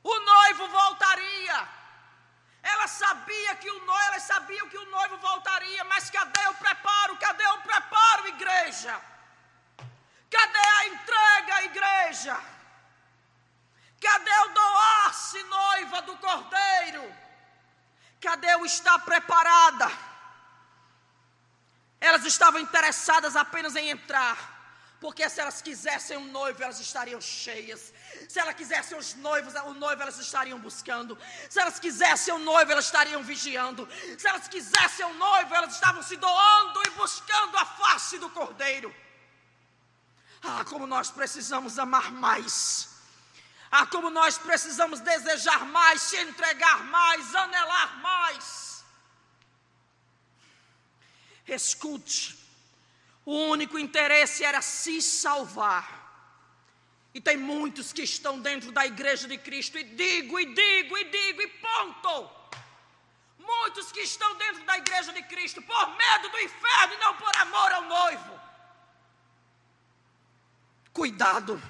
O 0.03 0.19
noivo 0.19 0.67
voltaria. 0.67 1.78
Ela 2.73 2.88
sabia 2.88 3.55
que 3.55 3.69
o 3.69 3.79
noivo, 3.86 4.08
elas 4.10 4.23
sabiam 4.23 4.69
que 4.69 4.77
o 4.77 4.89
noivo 4.91 5.17
voltaria, 5.17 5.84
mas 5.86 6.10
cadê 6.10 6.47
o 6.47 6.53
preparo? 6.55 7.17
Cadê 7.17 7.47
o 7.47 7.62
preparo, 7.62 8.27
igreja? 8.27 9.01
Cadê 10.29 10.67
a 10.77 10.88
entrega, 10.88 11.63
igreja? 11.63 12.39
Cadê 14.01 14.38
o 14.45 14.49
doar-se 14.49 15.43
noiva 15.43 16.01
do 16.03 16.17
cordeiro? 16.17 17.13
Cadê 18.21 18.55
o 18.55 18.65
estar 18.65 18.99
preparada? 18.99 19.89
Elas 21.99 22.25
estavam 22.25 22.62
interessadas 22.62 23.36
apenas 23.36 23.75
em 23.75 23.89
entrar 23.89 24.59
porque 24.99 25.29
se 25.29 25.39
elas 25.39 25.62
quisessem 25.62 26.17
um 26.17 26.25
noivo, 26.25 26.62
elas 26.62 26.79
estariam 26.79 27.21
cheias. 27.21 27.93
Se 28.27 28.38
elas 28.38 28.55
quisessem 28.55 28.97
os 28.97 29.15
noivos, 29.15 29.53
o 29.53 29.73
noivo 29.73 30.01
elas 30.01 30.19
estariam 30.19 30.59
buscando. 30.59 31.17
Se 31.49 31.59
elas 31.59 31.79
quisessem 31.79 32.33
um 32.33 32.39
noivo, 32.39 32.71
elas 32.71 32.85
estariam 32.85 33.23
vigiando. 33.23 33.88
Se 34.17 34.27
elas 34.27 34.47
quisessem 34.47 35.05
um 35.05 35.13
noivo, 35.13 35.55
elas 35.55 35.73
estavam 35.73 36.03
se 36.03 36.17
doando 36.17 36.81
e 36.85 36.89
buscando 36.91 37.57
a 37.57 37.65
face 37.65 38.17
do 38.17 38.29
Cordeiro. 38.29 38.93
Ah, 40.43 40.65
como 40.65 40.85
nós 40.85 41.09
precisamos 41.09 41.79
amar 41.79 42.12
mais. 42.12 42.89
Ah, 43.71 43.85
como 43.85 44.09
nós 44.09 44.38
precisamos 44.38 44.99
desejar 44.99 45.65
mais, 45.65 46.01
se 46.01 46.17
entregar 46.17 46.83
mais, 46.85 47.35
anelar 47.35 48.01
mais. 48.01 48.83
Escute, 51.47 52.38
o 53.25 53.34
único 53.34 53.77
interesse 53.77 54.43
era 54.43 54.62
se 54.62 55.01
salvar. 55.01 55.99
E 57.13 57.19
tem 57.19 57.38
muitos 57.38 57.91
que 57.91 58.03
estão 58.03 58.39
dentro 58.39 58.71
da 58.71 58.86
igreja 58.86 59.27
de 59.27 59.38
Cristo, 59.38 59.77
e 59.77 59.84
digo, 59.84 60.39
e 60.39 60.45
digo, 60.53 60.97
e 60.97 61.03
digo, 61.05 61.41
e 61.41 61.47
ponto. 61.47 62.29
Muitos 63.38 63.91
que 63.91 64.01
estão 64.01 64.36
dentro 64.38 64.63
da 64.63 64.77
igreja 64.77 65.12
de 65.12 65.23
Cristo 65.23 65.62
por 65.62 65.97
medo 65.97 66.29
do 66.29 66.39
inferno 66.39 66.93
e 66.93 66.97
não 66.97 67.15
por 67.17 67.36
amor 67.38 67.71
ao 67.71 67.84
noivo. 67.86 68.39
Cuidado, 70.93 71.62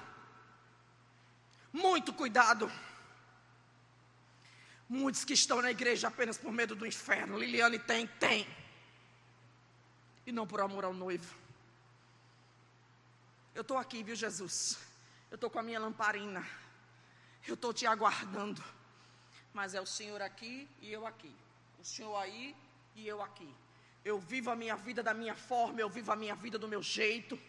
muito 1.72 2.12
cuidado. 2.12 2.72
Muitos 4.90 5.24
que 5.24 5.34
estão 5.34 5.62
na 5.62 5.70
igreja 5.70 6.08
apenas 6.08 6.38
por 6.38 6.52
medo 6.52 6.76
do 6.76 6.86
inferno. 6.86 7.38
Liliane 7.38 7.78
tem, 7.78 8.08
tem. 8.08 8.48
E 10.30 10.32
não 10.32 10.46
por 10.46 10.62
amor 10.62 10.86
ao 10.86 10.94
noivo. 10.94 11.34
Eu 13.56 13.64
estou 13.64 13.78
aqui, 13.78 14.04
viu, 14.04 14.16
Jesus? 14.16 14.78
Eu 15.32 15.36
estou 15.36 15.50
com 15.50 15.58
a 15.58 15.64
minha 15.64 15.80
lamparina. 15.80 16.48
Eu 17.48 17.56
estou 17.56 17.74
te 17.74 17.88
aguardando. 17.88 18.64
Mas 19.56 19.74
é 19.74 19.82
o 19.82 19.88
Senhor 19.88 20.22
aqui 20.22 20.70
e 20.84 20.94
eu 20.94 21.08
aqui. 21.08 21.36
O 21.80 21.84
Senhor 21.84 22.16
aí 22.16 22.56
e 22.96 23.08
eu 23.08 23.24
aqui. 23.24 23.52
Eu 24.06 24.20
vivo 24.20 24.52
a 24.52 24.56
minha 24.56 24.76
vida 24.76 25.02
da 25.02 25.16
minha 25.16 25.34
forma, 25.34 25.82
eu 25.82 25.90
vivo 25.90 26.12
a 26.12 26.16
minha 26.16 26.36
vida 26.36 26.60
do 26.60 26.68
meu 26.68 26.84
jeito. 26.84 27.40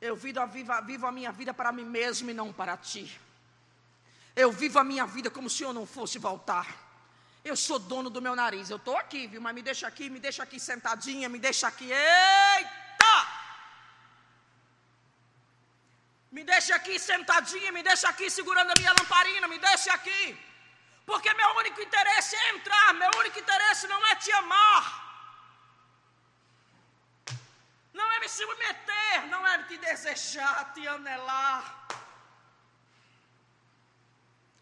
Eu 0.00 0.14
vivo 0.14 0.38
a, 0.38 0.46
vivo, 0.46 0.72
vivo 0.86 1.06
a 1.08 1.10
minha 1.10 1.32
vida 1.32 1.52
para 1.52 1.72
mim 1.72 1.84
mesmo 1.84 2.30
e 2.30 2.32
não 2.32 2.52
para 2.52 2.76
ti. 2.76 3.20
Eu 4.36 4.52
vivo 4.52 4.78
a 4.78 4.84
minha 4.84 5.06
vida 5.06 5.28
como 5.28 5.50
se 5.50 5.56
Senhor 5.56 5.72
não 5.72 5.86
fosse 5.86 6.20
voltar. 6.20 6.89
Eu 7.44 7.56
sou 7.56 7.78
dono 7.78 8.10
do 8.10 8.20
meu 8.20 8.36
nariz. 8.36 8.68
Eu 8.68 8.76
estou 8.76 8.96
aqui, 8.96 9.26
viu? 9.26 9.40
Mas 9.40 9.54
me 9.54 9.62
deixa 9.62 9.86
aqui, 9.86 10.10
me 10.10 10.20
deixa 10.20 10.42
aqui 10.42 10.60
sentadinha, 10.60 11.28
me 11.28 11.38
deixa 11.38 11.66
aqui. 11.68 11.90
Eita! 11.90 13.14
Me 16.30 16.44
deixe 16.44 16.72
aqui 16.72 16.98
sentadinha, 16.98 17.72
me 17.72 17.82
deixe 17.82 18.06
aqui 18.06 18.30
segurando 18.30 18.70
a 18.70 18.74
minha 18.78 18.92
lamparina, 18.92 19.48
me 19.48 19.58
deixe 19.58 19.90
aqui. 19.90 20.38
Porque 21.04 21.32
meu 21.34 21.50
único 21.56 21.80
interesse 21.80 22.36
é 22.36 22.50
entrar, 22.54 22.94
meu 22.94 23.10
único 23.18 23.38
interesse 23.38 23.86
não 23.88 24.06
é 24.06 24.14
te 24.16 24.30
amar. 24.32 24.84
Não 27.92 28.12
é 28.12 28.20
me 28.20 28.28
submeter, 28.28 29.26
não 29.28 29.46
é 29.46 29.62
te 29.64 29.76
desejar, 29.78 30.72
te 30.72 30.86
anelar. 30.86 31.88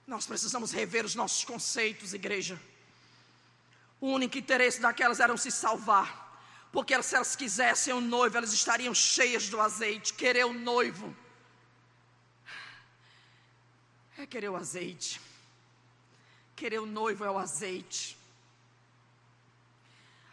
Nós 0.07 0.27
precisamos 0.27 0.73
rever 0.73 1.05
os 1.05 1.15
nossos 1.15 1.45
conceitos, 1.45 2.15
igreja. 2.15 2.59
O 4.01 4.09
único 4.09 4.39
interesse 4.39 4.81
daquelas 4.81 5.21
era 5.21 5.37
se 5.37 5.51
salvar. 5.51 6.27
Porque 6.73 7.01
se 7.03 7.15
elas 7.15 7.35
quisessem 7.35 7.95
o 7.95 8.01
noivo, 8.01 8.37
elas 8.37 8.53
estariam 8.53 8.95
cheias 8.95 9.49
do 9.49 9.61
azeite, 9.61 10.13
querer 10.15 10.45
o 10.45 10.53
noivo 10.53 11.17
é 14.23 14.27
querer 14.27 14.49
o 14.49 14.57
azeite. 14.57 15.21
Querer 16.57 16.81
o 16.81 16.87
noivo 16.87 17.25
é 17.25 17.31
o 17.31 17.39
azeite. 17.39 18.19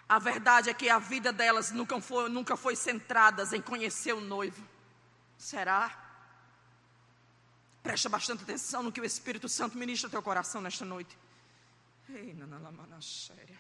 A 0.10 0.20
verdade 0.20 0.70
é 0.70 0.74
que 0.74 0.90
a 0.90 1.00
vida 1.00 1.32
delas 1.32 1.72
nunca 1.72 2.00
foi, 2.02 2.30
nunca 2.30 2.58
foi 2.58 2.76
centrada 2.76 3.44
em 3.56 3.62
conhecer 3.62 4.14
o 4.14 4.22
noivo. 4.22 4.68
Será? 5.38 6.02
Presta 7.84 8.10
bastante 8.10 8.44
atenção 8.44 8.82
no 8.82 8.92
que 8.92 9.02
o 9.02 9.06
Espírito 9.06 9.48
Santo 9.48 9.78
ministra 9.78 10.08
ao 10.08 10.12
teu 10.12 10.22
coração 10.22 10.62
nesta 10.62 10.84
noite. 10.84 11.16
Ei, 12.10 12.34
nanalamana 12.34 13.02
séria. 13.02 13.60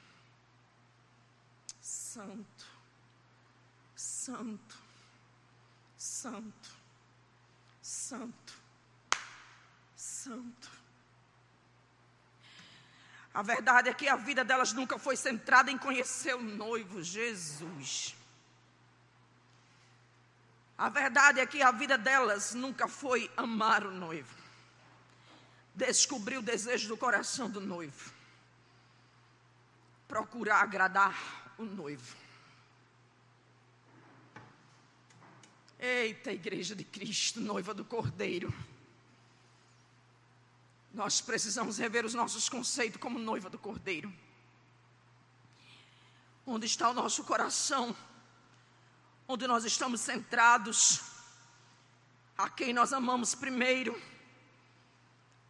Santo, 1.81 2.65
Santo, 3.95 4.77
Santo, 5.97 6.69
Santo, 7.81 8.53
Santo. 9.95 10.69
A 13.33 13.41
verdade 13.41 13.89
é 13.89 13.93
que 13.93 14.07
a 14.07 14.15
vida 14.15 14.45
delas 14.45 14.71
nunca 14.71 14.97
foi 14.97 15.17
centrada 15.17 15.69
em 15.69 15.77
conhecer 15.77 16.35
o 16.35 16.41
noivo, 16.41 17.03
Jesus. 17.03 18.15
A 20.77 20.87
verdade 20.87 21.41
é 21.41 21.45
que 21.45 21.61
a 21.61 21.71
vida 21.71 21.97
delas 21.97 22.53
nunca 22.53 22.87
foi 22.87 23.29
amar 23.35 23.85
o 23.85 23.91
noivo, 23.91 24.33
descobrir 25.73 26.37
o 26.37 26.41
desejo 26.41 26.87
do 26.87 26.97
coração 26.97 27.49
do 27.49 27.59
noivo, 27.59 28.14
procurar 30.15 30.61
agradar 30.61 31.53
o 31.57 31.65
noivo. 31.65 32.15
Eita, 35.77 36.31
Igreja 36.31 36.73
de 36.73 36.85
Cristo, 36.85 37.41
noiva 37.41 37.73
do 37.73 37.83
Cordeiro. 37.83 38.53
Nós 40.93 41.19
precisamos 41.19 41.77
rever 41.77 42.05
os 42.05 42.13
nossos 42.13 42.47
conceitos 42.47 43.01
como 43.01 43.19
noiva 43.19 43.49
do 43.49 43.59
Cordeiro. 43.59 44.09
Onde 46.47 46.65
está 46.65 46.89
o 46.91 46.93
nosso 46.93 47.25
coração? 47.25 47.93
Onde 49.27 49.45
nós 49.45 49.65
estamos 49.65 49.99
centrados? 49.99 51.01
A 52.37 52.49
quem 52.49 52.71
nós 52.71 52.93
amamos 52.93 53.35
primeiro? 53.35 54.01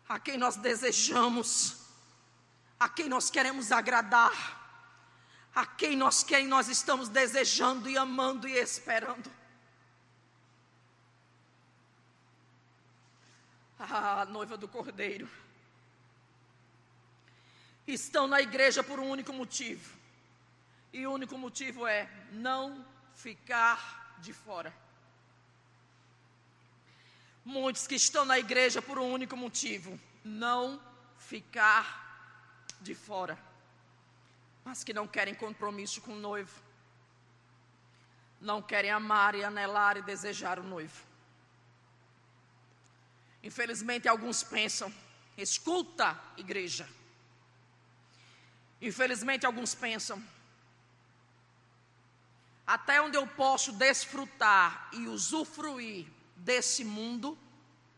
A 0.10 0.17
quem 0.17 0.38
nós 0.38 0.56
desejamos? 0.56 1.85
A 2.80 2.90
quem 2.90 3.08
nós 3.08 3.30
queremos 3.30 3.72
agradar? 3.72 4.64
A 5.54 5.66
quem 5.66 5.96
nós, 5.96 6.24
quem 6.24 6.48
nós 6.48 6.68
estamos 6.68 7.08
desejando 7.08 7.90
e 7.90 7.98
amando 7.98 8.48
e 8.48 8.58
esperando? 8.58 9.32
a 13.78 14.26
noiva 14.26 14.58
do 14.58 14.68
cordeiro, 14.68 15.30
estão 17.88 18.28
na 18.28 18.42
igreja 18.42 18.84
por 18.84 19.00
um 19.00 19.10
único 19.10 19.32
motivo. 19.34 19.96
E 20.92 21.06
o 21.06 21.12
único 21.12 21.38
motivo 21.38 21.86
é 21.86 22.10
não 22.32 22.86
ficar 23.14 24.16
de 24.20 24.34
fora. 24.34 24.74
Muitos 27.44 27.86
que 27.86 27.96
estão 27.96 28.26
na 28.26 28.40
igreja 28.40 28.82
por 28.82 28.98
um 28.98 29.12
único 29.12 29.38
motivo: 29.38 30.00
não 30.24 30.82
ficar 31.18 32.05
de 32.86 32.95
fora. 32.95 33.38
Mas 34.63 34.84
que 34.84 34.93
não 34.93 35.08
querem 35.08 35.36
compromisso 35.36 36.02
com 36.02 36.13
o 36.13 36.24
noivo. 36.30 36.56
Não 38.39 38.62
querem 38.62 38.91
amar 38.91 39.36
e 39.36 39.43
anelar 39.43 39.98
e 39.98 40.02
desejar 40.02 40.60
o 40.60 40.63
noivo. 40.63 41.04
Infelizmente, 43.43 44.08
alguns 44.08 44.43
pensam, 44.43 44.91
escuta, 45.38 46.19
igreja. 46.38 46.88
Infelizmente, 48.82 49.45
alguns 49.45 49.74
pensam, 49.76 50.21
até 52.65 53.02
onde 53.02 53.17
eu 53.17 53.28
posso 53.28 53.71
desfrutar 53.71 54.89
e 54.91 55.08
usufruir 55.08 56.08
desse 56.36 56.84
mundo 56.84 57.38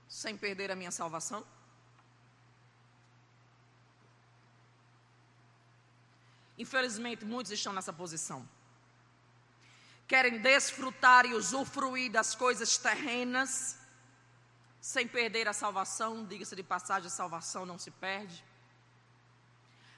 sem 0.07 0.37
perder 0.37 0.69
a 0.71 0.75
minha 0.75 0.91
salvação? 0.91 1.45
Infelizmente, 6.57 7.23
muitos 7.23 7.51
estão 7.51 7.73
nessa 7.73 7.93
posição. 7.93 8.47
Querem 10.07 10.39
desfrutar 10.39 11.25
e 11.25 11.33
usufruir 11.33 12.11
das 12.11 12.33
coisas 12.33 12.77
terrenas 12.77 13.77
sem 14.79 15.05
perder 15.05 15.47
a 15.49 15.53
salvação, 15.53 16.25
diga-se 16.25 16.55
de 16.55 16.63
passagem, 16.63 17.07
a 17.07 17.09
salvação 17.09 17.65
não 17.65 17.77
se 17.77 17.91
perde. 17.91 18.43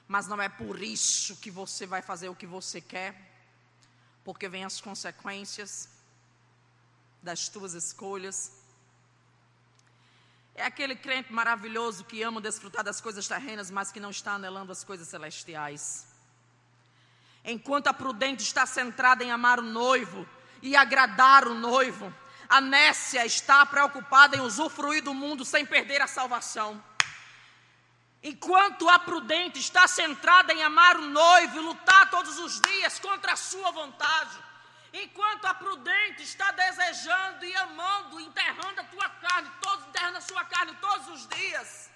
Mas 0.08 0.26
não 0.26 0.42
é 0.42 0.48
por 0.48 0.82
isso 0.82 1.36
que 1.36 1.50
você 1.50 1.86
vai 1.86 2.02
fazer 2.02 2.28
o 2.28 2.34
que 2.34 2.46
você 2.46 2.80
quer, 2.80 3.14
porque 4.24 4.48
vem 4.48 4.64
as 4.64 4.80
consequências 4.80 5.88
das 7.22 7.48
tuas 7.48 7.74
escolhas. 7.74 8.50
É 10.56 10.64
aquele 10.64 10.96
crente 10.96 11.32
maravilhoso 11.32 12.04
que 12.04 12.22
ama 12.22 12.40
desfrutar 12.40 12.82
das 12.82 13.00
coisas 13.00 13.28
terrenas, 13.28 13.70
mas 13.70 13.92
que 13.92 14.00
não 14.00 14.10
está 14.10 14.32
anelando 14.32 14.72
as 14.72 14.82
coisas 14.82 15.06
celestiais. 15.06 16.09
Enquanto 17.44 17.86
a 17.88 17.94
prudente 17.94 18.42
está 18.42 18.66
centrada 18.66 19.24
em 19.24 19.30
amar 19.30 19.58
o 19.58 19.62
noivo 19.62 20.28
e 20.62 20.76
agradar 20.76 21.48
o 21.48 21.54
noivo, 21.54 22.12
a 22.48 22.60
nécia 22.60 23.24
está 23.24 23.64
preocupada 23.64 24.36
em 24.36 24.40
usufruir 24.40 25.02
do 25.02 25.14
mundo 25.14 25.44
sem 25.44 25.64
perder 25.64 26.02
a 26.02 26.06
salvação. 26.06 26.82
Enquanto 28.22 28.88
a 28.88 28.98
prudente 28.98 29.58
está 29.58 29.88
centrada 29.88 30.52
em 30.52 30.62
amar 30.62 30.96
o 30.98 31.06
noivo 31.06 31.56
e 31.56 31.60
lutar 31.60 32.10
todos 32.10 32.38
os 32.38 32.60
dias 32.60 32.98
contra 32.98 33.32
a 33.32 33.36
sua 33.36 33.70
vontade. 33.70 34.38
Enquanto 34.92 35.46
a 35.46 35.54
prudente 35.54 36.22
está 36.22 36.50
desejando 36.50 37.44
e 37.46 37.56
amando, 37.56 38.20
enterrando 38.20 38.80
a 38.80 38.84
tua 38.84 39.08
carne, 39.08 39.50
enterrando 39.88 40.18
a 40.18 40.20
sua 40.20 40.44
carne 40.44 40.76
todos 40.80 41.08
os 41.08 41.28
dias 41.28 41.89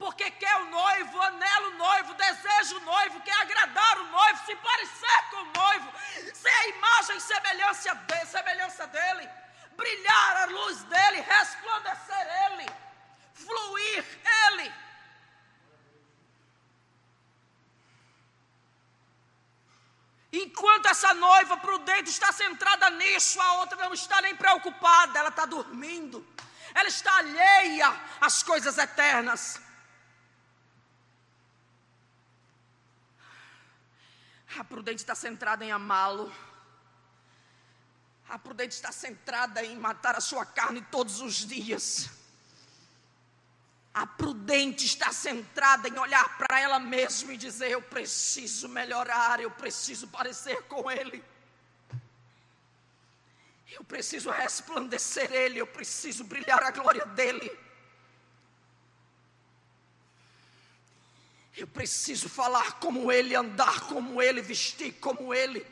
porque 0.00 0.30
quer 0.30 0.56
o 0.62 0.70
noivo, 0.70 1.20
anela 1.20 1.68
o 1.68 1.76
noivo, 1.76 2.14
deseja 2.14 2.74
o 2.74 2.80
noivo, 2.80 3.20
quer 3.20 3.38
agradar 3.38 3.98
o 3.98 4.04
noivo, 4.04 4.46
se 4.46 4.56
parecer 4.56 5.22
com 5.30 5.36
o 5.36 5.52
noivo, 5.52 5.92
ser 6.32 6.48
a 6.48 6.68
imagem 6.68 7.16
e 7.18 7.20
semelhança, 7.20 7.94
de, 7.94 8.26
semelhança 8.26 8.86
dele, 8.86 9.28
brilhar 9.76 10.36
a 10.38 10.44
luz 10.46 10.82
dele, 10.84 11.20
resplandecer 11.20 12.26
ele, 12.46 12.66
fluir 13.34 14.04
ele. 14.46 14.72
Enquanto 20.32 20.86
essa 20.86 21.12
noiva 21.12 21.58
prudente 21.58 22.08
está 22.08 22.32
centrada 22.32 22.88
nisso, 22.88 23.38
a 23.38 23.52
outra 23.60 23.76
não 23.76 23.92
está 23.92 24.22
nem 24.22 24.34
preocupada, 24.34 25.18
ela 25.18 25.28
está 25.28 25.44
dormindo, 25.44 26.26
ela 26.74 26.88
está 26.88 27.18
alheia 27.18 27.94
às 28.18 28.42
coisas 28.42 28.78
eternas. 28.78 29.68
A 34.58 34.64
prudente 34.64 35.02
está 35.02 35.14
centrada 35.14 35.64
em 35.64 35.70
amá-lo. 35.70 36.32
A 38.28 38.38
prudente 38.38 38.74
está 38.74 38.92
centrada 38.92 39.64
em 39.64 39.76
matar 39.76 40.16
a 40.16 40.20
sua 40.20 40.44
carne 40.44 40.82
todos 40.90 41.20
os 41.20 41.46
dias. 41.46 42.10
A 43.92 44.06
prudente 44.06 44.86
está 44.86 45.12
centrada 45.12 45.88
em 45.88 45.98
olhar 45.98 46.38
para 46.38 46.60
ela 46.60 46.78
mesma 46.78 47.32
e 47.32 47.36
dizer: 47.36 47.70
Eu 47.70 47.82
preciso 47.82 48.68
melhorar, 48.68 49.40
eu 49.40 49.50
preciso 49.50 50.06
parecer 50.08 50.62
com 50.64 50.90
Ele. 50.90 51.24
Eu 53.72 53.84
preciso 53.84 54.30
resplandecer 54.30 55.32
Ele, 55.32 55.60
eu 55.60 55.66
preciso 55.66 56.24
brilhar 56.24 56.62
a 56.62 56.70
glória 56.70 57.04
dEle. 57.06 57.69
Eu 61.56 61.66
preciso 61.66 62.28
falar 62.28 62.78
como 62.78 63.10
Ele, 63.10 63.34
andar 63.34 63.80
como 63.82 64.22
Ele, 64.22 64.40
vestir 64.40 64.92
como 64.94 65.34
Ele, 65.34 65.66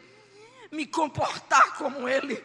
me 0.70 0.86
comportar 0.86 1.74
como 1.74 2.08
Ele. 2.08 2.44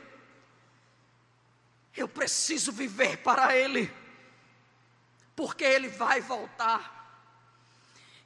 Eu 1.96 2.08
preciso 2.08 2.72
viver 2.72 3.18
para 3.18 3.56
Ele, 3.56 3.92
porque 5.36 5.64
Ele 5.64 5.88
vai 5.88 6.22
voltar. 6.22 6.94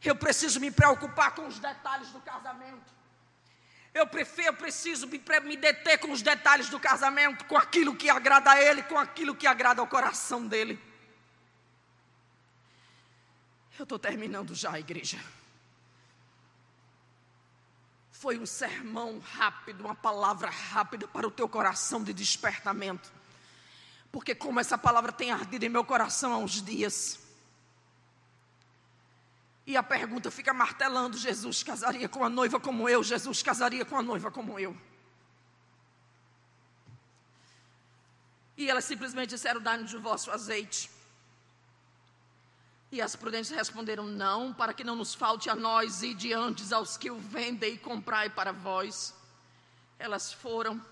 Eu 0.04 0.16
preciso 0.16 0.60
me 0.60 0.72
preocupar 0.72 1.34
com 1.34 1.48
os 1.48 1.60
detalhes 1.60 2.10
do 2.10 2.22
casamento. 2.22 2.98
Eu, 3.94 4.06
prefiro, 4.06 4.50
eu 4.50 4.54
preciso 4.54 5.08
me, 5.08 5.22
me 5.44 5.58
deter 5.58 5.98
com 5.98 6.12
os 6.12 6.22
detalhes 6.22 6.70
do 6.70 6.80
casamento, 6.80 7.46
com 7.46 7.58
aquilo 7.58 7.96
que 7.96 8.10
agrada 8.10 8.52
a 8.52 8.62
Ele, 8.62 8.84
com 8.84 8.98
aquilo 8.98 9.34
que 9.34 9.48
agrada 9.48 9.82
ao 9.82 9.88
coração 9.88 10.46
dEle. 10.46 10.87
Eu 13.78 13.84
estou 13.84 14.00
terminando 14.00 14.56
já, 14.56 14.80
igreja. 14.80 15.24
Foi 18.12 18.40
um 18.40 18.46
sermão 18.46 19.20
rápido, 19.20 19.82
uma 19.86 19.94
palavra 19.94 20.50
rápida 20.50 21.08
para 21.08 21.28
o 21.28 21.32
teu 21.32 21.48
coração 21.48 22.04
de 22.04 22.12
despertamento. 22.12 23.12
Porque 24.12 24.34
como 24.34 24.60
essa 24.60 24.78
palavra 24.78 25.12
tem 25.12 25.32
ardido 25.32 25.66
em 25.66 25.70
meu 25.70 25.84
coração 25.84 26.34
há 26.34 26.38
uns 26.38 26.60
dias. 26.64 27.20
E 29.68 29.78
a 29.78 29.84
pergunta 29.84 30.32
fica 30.32 30.52
martelando: 30.54 31.16
Jesus 31.16 31.62
casaria 31.62 32.10
com 32.10 32.24
a 32.24 32.30
noiva 32.30 32.60
como 32.60 32.90
eu? 32.90 33.04
Jesus 33.04 33.44
casaria 33.44 33.86
com 33.86 33.96
a 33.96 34.02
noiva 34.02 34.32
como 34.32 34.58
eu? 34.58 34.76
E 38.58 38.68
elas 38.68 38.86
simplesmente 38.86 39.30
disseram: 39.30 39.62
Dá-nos 39.62 39.94
o 39.94 40.02
vosso 40.02 40.32
azeite. 40.32 40.97
E 42.92 43.02
as 43.02 43.16
prudentes 43.16 43.52
responderam: 43.52 44.06
Não, 44.06 44.54
para 44.54 44.74
que 44.74 44.84
não 44.84 44.96
nos 44.96 45.14
falte 45.14 45.50
a 45.50 45.56
nós 45.56 46.04
e 46.04 46.14
diante 46.14 46.74
aos 46.74 46.98
que 46.98 47.12
o 47.12 47.18
vendem 47.18 47.74
e 47.74 47.78
comprai 47.78 48.30
para 48.30 48.52
vós. 48.52 49.14
Elas 50.00 50.32
foram, 50.32 50.84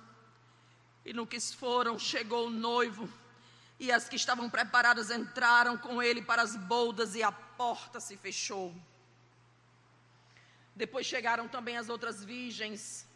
e 1.06 1.14
no 1.14 1.28
que 1.28 1.40
foram, 1.40 1.98
chegou 1.98 2.48
o 2.48 2.50
noivo, 2.50 3.08
e 3.80 3.92
as 3.92 4.10
que 4.10 4.16
estavam 4.16 4.50
preparadas 4.50 5.12
entraram 5.12 5.78
com 5.78 6.02
ele 6.02 6.22
para 6.22 6.42
as 6.42 6.56
boldas, 6.56 7.16
e 7.16 7.24
a 7.24 7.32
porta 7.32 8.00
se 8.00 8.18
fechou. 8.18 8.76
Depois 10.76 11.06
chegaram 11.06 11.48
também 11.48 11.78
as 11.78 11.88
outras 11.88 12.24
virgens, 12.24 13.08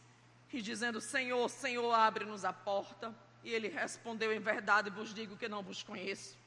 e 0.53 0.61
dizendo: 0.61 1.01
Senhor, 1.01 1.49
Senhor, 1.49 1.91
abre-nos 1.91 2.45
a 2.45 2.53
porta. 2.53 3.13
E 3.43 3.49
ele 3.49 3.67
respondeu: 3.67 4.31
Em 4.31 4.39
verdade 4.39 4.89
vos 4.89 5.13
digo 5.13 5.35
que 5.35 5.49
não 5.49 5.61
vos 5.61 5.83
conheço. 5.83 6.37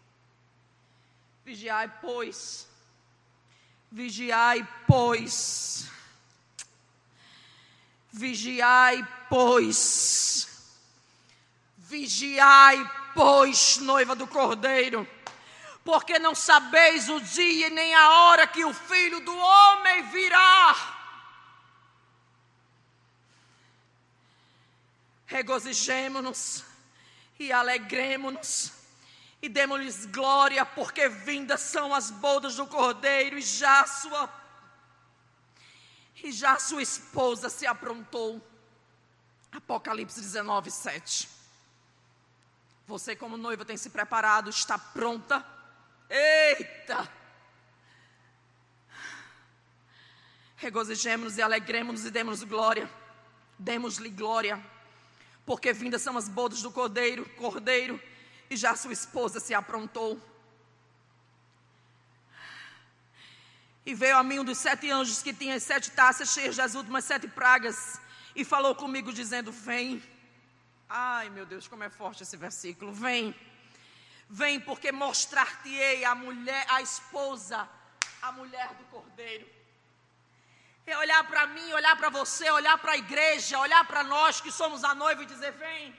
Vigiai, 1.44 1.88
pois. 2.00 2.68
Vigiai, 3.90 4.66
pois. 4.86 5.90
Vigiai, 8.12 9.06
pois. 9.28 10.48
Vigiai, 11.76 12.90
pois, 13.14 13.78
noiva 13.78 14.14
do 14.14 14.26
cordeiro. 14.26 15.08
Porque 15.84 16.18
não 16.18 16.34
sabeis 16.34 17.08
o 17.08 17.20
dia 17.20 17.68
nem 17.70 17.92
a 17.94 18.08
hora 18.10 18.46
que 18.46 18.64
o 18.64 18.72
filho 18.72 19.20
do 19.20 19.36
homem 19.36 20.02
virá. 20.10 20.76
Regozijemo-nos 25.26 26.64
e 27.38 27.50
alegremo-nos 27.50 28.81
e 29.42 29.48
demos-lhes 29.48 30.06
glória, 30.06 30.64
porque 30.64 31.08
vindas 31.08 31.60
são 31.60 31.92
as 31.92 32.12
bodas 32.12 32.54
do 32.54 32.66
cordeiro, 32.66 33.36
e 33.36 33.42
já 33.42 33.84
sua 33.84 34.40
e 36.22 36.30
já 36.30 36.56
sua 36.56 36.80
esposa 36.80 37.50
se 37.50 37.66
aprontou. 37.66 38.40
Apocalipse 39.50 40.20
19, 40.20 40.70
7. 40.70 41.28
Você, 42.86 43.16
como 43.16 43.36
noiva, 43.36 43.64
tem 43.64 43.76
se 43.76 43.90
preparado, 43.90 44.48
está 44.48 44.78
pronta. 44.78 45.44
Eita! 46.08 47.10
Regozijemos-nos 50.56 51.38
e 51.38 51.42
alegremos-nos 51.42 52.04
e 52.04 52.10
demos 52.12 52.44
glória. 52.44 52.88
Demos-lhe 53.58 54.10
glória, 54.10 54.64
porque 55.44 55.72
vindas 55.72 56.02
são 56.02 56.16
as 56.16 56.28
bodas 56.28 56.62
do 56.62 56.70
cordeiro, 56.70 57.28
cordeiro 57.30 58.00
e 58.52 58.56
já 58.56 58.76
sua 58.76 58.92
esposa 58.92 59.40
se 59.40 59.54
aprontou. 59.54 60.20
E 63.84 63.94
veio 63.94 64.16
a 64.18 64.22
mim 64.22 64.38
um 64.40 64.44
dos 64.44 64.58
sete 64.58 64.90
anjos 64.90 65.22
que 65.22 65.32
tinha 65.32 65.54
as 65.56 65.62
sete 65.62 65.90
taças 65.90 66.28
cheias 66.34 66.56
das 66.56 66.74
últimas 66.74 67.04
sete 67.04 67.26
pragas, 67.26 68.00
e 68.36 68.44
falou 68.44 68.74
comigo, 68.74 69.10
dizendo: 69.20 69.50
Vem. 69.50 70.02
Ai, 70.88 71.30
meu 71.30 71.46
Deus, 71.46 71.66
como 71.66 71.82
é 71.82 71.90
forte 71.90 72.22
esse 72.22 72.36
versículo. 72.36 72.92
Vem. 72.92 73.34
Vem, 74.28 74.60
porque 74.60 74.92
mostrar-te-ei 74.92 76.04
a 76.04 76.14
mulher, 76.14 76.64
a 76.68 76.80
esposa, 76.82 77.68
a 78.20 78.32
mulher 78.32 78.68
do 78.74 78.84
cordeiro. 78.84 79.46
É 80.86 80.96
olhar 80.98 81.22
para 81.24 81.46
mim, 81.46 81.72
olhar 81.72 81.96
para 81.96 82.10
você, 82.10 82.50
olhar 82.50 82.76
para 82.78 82.92
a 82.92 82.96
igreja, 82.96 83.58
olhar 83.58 83.84
para 83.86 84.02
nós 84.02 84.40
que 84.42 84.52
somos 84.52 84.84
a 84.84 84.94
noiva 84.94 85.22
e 85.22 85.32
dizer: 85.34 85.52
Vem. 85.52 85.94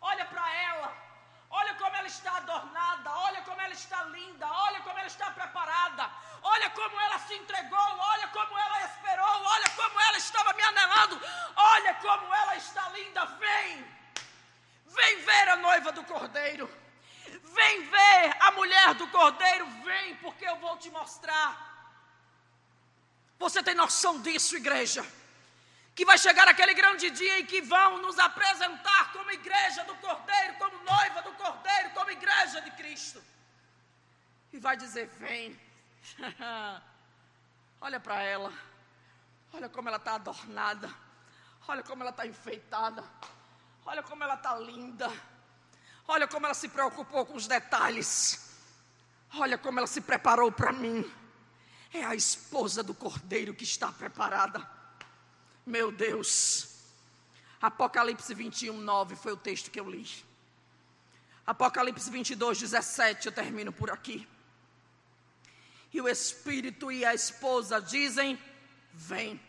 Olha 0.00 0.24
para 0.24 0.54
ela. 0.70 1.05
Olha 1.50 1.74
como 1.74 1.94
ela 1.96 2.06
está 2.06 2.36
adornada, 2.36 3.10
olha 3.10 3.42
como 3.42 3.60
ela 3.60 3.72
está 3.72 4.02
linda, 4.04 4.46
olha 4.46 4.80
como 4.80 4.98
ela 4.98 5.06
está 5.06 5.30
preparada, 5.30 6.10
olha 6.42 6.70
como 6.70 7.00
ela 7.00 7.18
se 7.20 7.34
entregou, 7.34 7.78
olha 7.78 8.28
como 8.28 8.58
ela 8.58 8.84
esperou, 8.86 9.42
olha 9.44 9.70
como 9.70 10.00
ela 10.00 10.16
estava 10.16 10.52
me 10.54 10.62
anelando, 10.62 11.20
olha 11.56 11.94
como 11.94 12.34
ela 12.34 12.56
está 12.56 12.88
linda. 12.90 13.24
Vem, 13.26 13.94
vem 14.86 15.16
ver 15.22 15.48
a 15.50 15.56
noiva 15.56 15.92
do 15.92 16.04
cordeiro, 16.04 16.66
vem 17.42 17.82
ver 17.88 18.36
a 18.40 18.50
mulher 18.52 18.94
do 18.94 19.06
cordeiro, 19.08 19.66
vem, 19.84 20.16
porque 20.16 20.44
eu 20.44 20.56
vou 20.56 20.76
te 20.78 20.90
mostrar. 20.90 21.64
Você 23.38 23.62
tem 23.62 23.74
noção 23.74 24.20
disso, 24.20 24.56
igreja? 24.56 25.06
Que 25.96 26.04
vai 26.04 26.18
chegar 26.18 26.46
aquele 26.46 26.74
grande 26.74 27.08
dia 27.08 27.40
em 27.40 27.46
que 27.46 27.62
vão 27.62 28.02
nos 28.02 28.18
apresentar 28.18 29.14
como 29.14 29.30
igreja 29.30 29.82
do 29.84 29.94
Cordeiro, 29.94 30.54
como 30.58 30.84
noiva 30.84 31.22
do 31.22 31.32
Cordeiro, 31.32 31.90
como 31.94 32.10
igreja 32.10 32.60
de 32.60 32.70
Cristo. 32.72 33.24
E 34.52 34.58
vai 34.58 34.76
dizer: 34.76 35.08
Vem, 35.18 35.58
olha 37.80 37.98
para 37.98 38.22
ela, 38.22 38.52
olha 39.54 39.70
como 39.70 39.88
ela 39.88 39.96
está 39.96 40.16
adornada, 40.16 40.94
olha 41.66 41.82
como 41.82 42.02
ela 42.02 42.10
está 42.10 42.26
enfeitada, 42.26 43.02
olha 43.86 44.02
como 44.02 44.22
ela 44.22 44.34
está 44.34 44.54
linda, 44.54 45.10
olha 46.06 46.28
como 46.28 46.44
ela 46.44 46.54
se 46.54 46.68
preocupou 46.68 47.24
com 47.24 47.36
os 47.36 47.46
detalhes, 47.46 48.54
olha 49.34 49.56
como 49.56 49.78
ela 49.78 49.86
se 49.86 50.02
preparou 50.02 50.52
para 50.52 50.72
mim. 50.72 51.10
É 51.90 52.04
a 52.04 52.14
esposa 52.14 52.82
do 52.82 52.92
Cordeiro 52.92 53.54
que 53.54 53.64
está 53.64 53.90
preparada. 53.90 54.75
Meu 55.66 55.90
Deus. 55.90 56.68
Apocalipse 57.60 58.32
21, 58.32 58.78
9 58.78 59.16
foi 59.16 59.32
o 59.32 59.36
texto 59.36 59.68
que 59.68 59.80
eu 59.80 59.90
li. 59.90 60.06
Apocalipse 61.44 62.08
22, 62.08 62.60
17, 62.60 63.26
eu 63.26 63.32
termino 63.32 63.72
por 63.72 63.90
aqui. 63.90 64.28
E 65.92 66.00
o 66.00 66.08
Espírito 66.08 66.92
e 66.92 67.04
a 67.04 67.14
esposa 67.14 67.80
dizem: 67.80 68.38
Vem. 68.92 69.40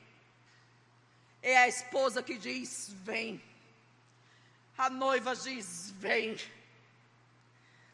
É 1.44 1.56
a 1.58 1.68
esposa 1.68 2.24
que 2.24 2.38
diz: 2.38 2.90
Vem. 3.04 3.40
A 4.76 4.90
noiva 4.90 5.36
diz: 5.36 5.92
Vem. 5.98 6.36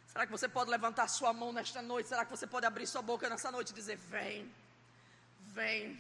Será 0.08 0.26
que 0.26 0.32
você 0.32 0.48
pode 0.48 0.70
levantar 0.70 1.10
sua 1.10 1.34
mão 1.34 1.52
nesta 1.52 1.82
noite? 1.82 2.08
Será 2.08 2.24
que 2.24 2.32
você 2.32 2.48
pode 2.48 2.66
abrir 2.66 2.88
sua 2.88 3.02
boca 3.02 3.30
nessa 3.30 3.52
noite 3.52 3.72
e 3.72 3.74
dizer: 3.74 3.98
Vem, 3.98 4.50
vem, 5.54 6.00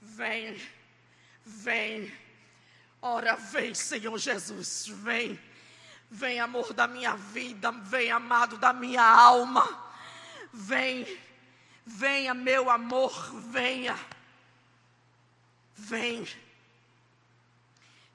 vem. 0.00 0.77
Vem, 1.50 2.12
ora, 3.00 3.34
vem, 3.34 3.74
Senhor 3.74 4.18
Jesus, 4.18 4.86
vem, 4.86 5.40
vem, 6.10 6.38
amor 6.38 6.74
da 6.74 6.86
minha 6.86 7.16
vida, 7.16 7.72
vem, 7.72 8.10
amado 8.10 8.58
da 8.58 8.70
minha 8.70 9.02
alma, 9.02 9.66
vem, 10.52 11.06
venha, 11.86 12.34
meu 12.34 12.68
amor, 12.68 13.10
venha, 13.50 13.98
vem. 15.74 16.28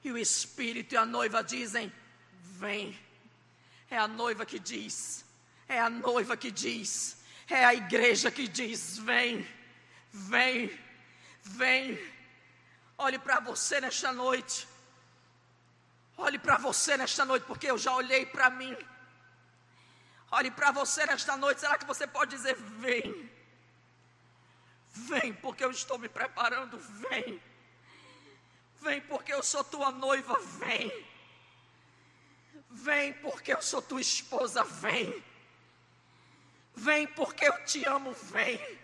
E 0.04 0.12
o 0.12 0.16
Espírito 0.16 0.94
e 0.94 0.96
a 0.96 1.04
noiva 1.04 1.42
dizem: 1.42 1.92
Vem. 2.40 2.96
É 3.90 3.98
a 3.98 4.06
noiva 4.06 4.46
que 4.46 4.60
diz, 4.60 5.24
é 5.68 5.80
a 5.80 5.90
noiva 5.90 6.36
que 6.36 6.52
diz, 6.52 7.16
é 7.48 7.64
a 7.64 7.74
igreja 7.74 8.30
que 8.30 8.46
diz: 8.46 8.96
Vem, 8.98 9.44
vem, 10.12 10.70
vem. 11.42 12.14
Olhe 12.96 13.18
para 13.18 13.40
você 13.40 13.80
nesta 13.80 14.12
noite. 14.12 14.68
Olhe 16.16 16.38
para 16.38 16.56
você 16.58 16.96
nesta 16.96 17.24
noite, 17.24 17.44
porque 17.44 17.68
eu 17.68 17.76
já 17.76 17.92
olhei 17.92 18.24
para 18.24 18.48
mim. 18.50 18.76
Olhe 20.30 20.50
para 20.50 20.70
você 20.70 21.04
nesta 21.06 21.36
noite. 21.36 21.60
Será 21.60 21.76
que 21.76 21.84
você 21.84 22.06
pode 22.06 22.30
dizer: 22.30 22.54
Vem, 22.54 23.30
vem, 24.88 25.34
porque 25.34 25.64
eu 25.64 25.70
estou 25.70 25.98
me 25.98 26.08
preparando. 26.08 26.78
Vem, 26.78 27.42
vem, 28.80 29.00
porque 29.02 29.32
eu 29.32 29.42
sou 29.42 29.64
tua 29.64 29.90
noiva. 29.90 30.38
Vem, 30.40 31.06
vem, 32.70 33.12
porque 33.14 33.52
eu 33.52 33.60
sou 33.60 33.82
tua 33.82 34.00
esposa. 34.00 34.62
Vem, 34.62 35.22
vem, 36.76 37.08
porque 37.08 37.44
eu 37.44 37.64
te 37.64 37.84
amo. 37.84 38.12
Vem, 38.12 38.78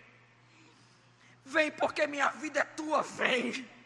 vem, 1.45 1.71
porque 1.71 2.05
minha 2.07 2.29
vida 2.31 2.59
é 2.59 2.65
tua. 2.65 3.01
Vem. 3.03 3.80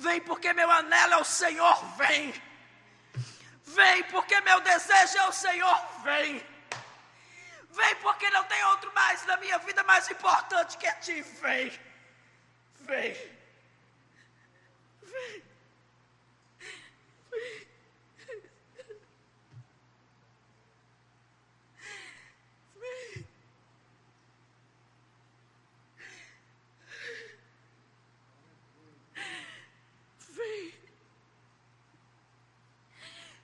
Vem 0.00 0.18
porque 0.22 0.50
meu 0.54 0.70
anelo 0.70 1.12
é 1.12 1.16
o 1.18 1.24
Senhor, 1.24 1.76
vem. 1.96 2.32
Vem 3.66 4.02
porque 4.04 4.40
meu 4.40 4.58
desejo 4.62 5.18
é 5.18 5.28
o 5.28 5.32
Senhor, 5.32 5.78
vem. 6.02 6.42
Vem 7.68 7.94
porque 7.96 8.30
não 8.30 8.42
tem 8.44 8.64
outro 8.64 8.90
mais 8.94 9.26
na 9.26 9.36
minha 9.36 9.58
vida 9.58 9.82
mais 9.84 10.10
importante 10.10 10.78
que 10.78 10.90
ti, 11.02 11.20
vem. 11.20 11.70
Vem. 12.80 13.12
Vem. 15.02 15.50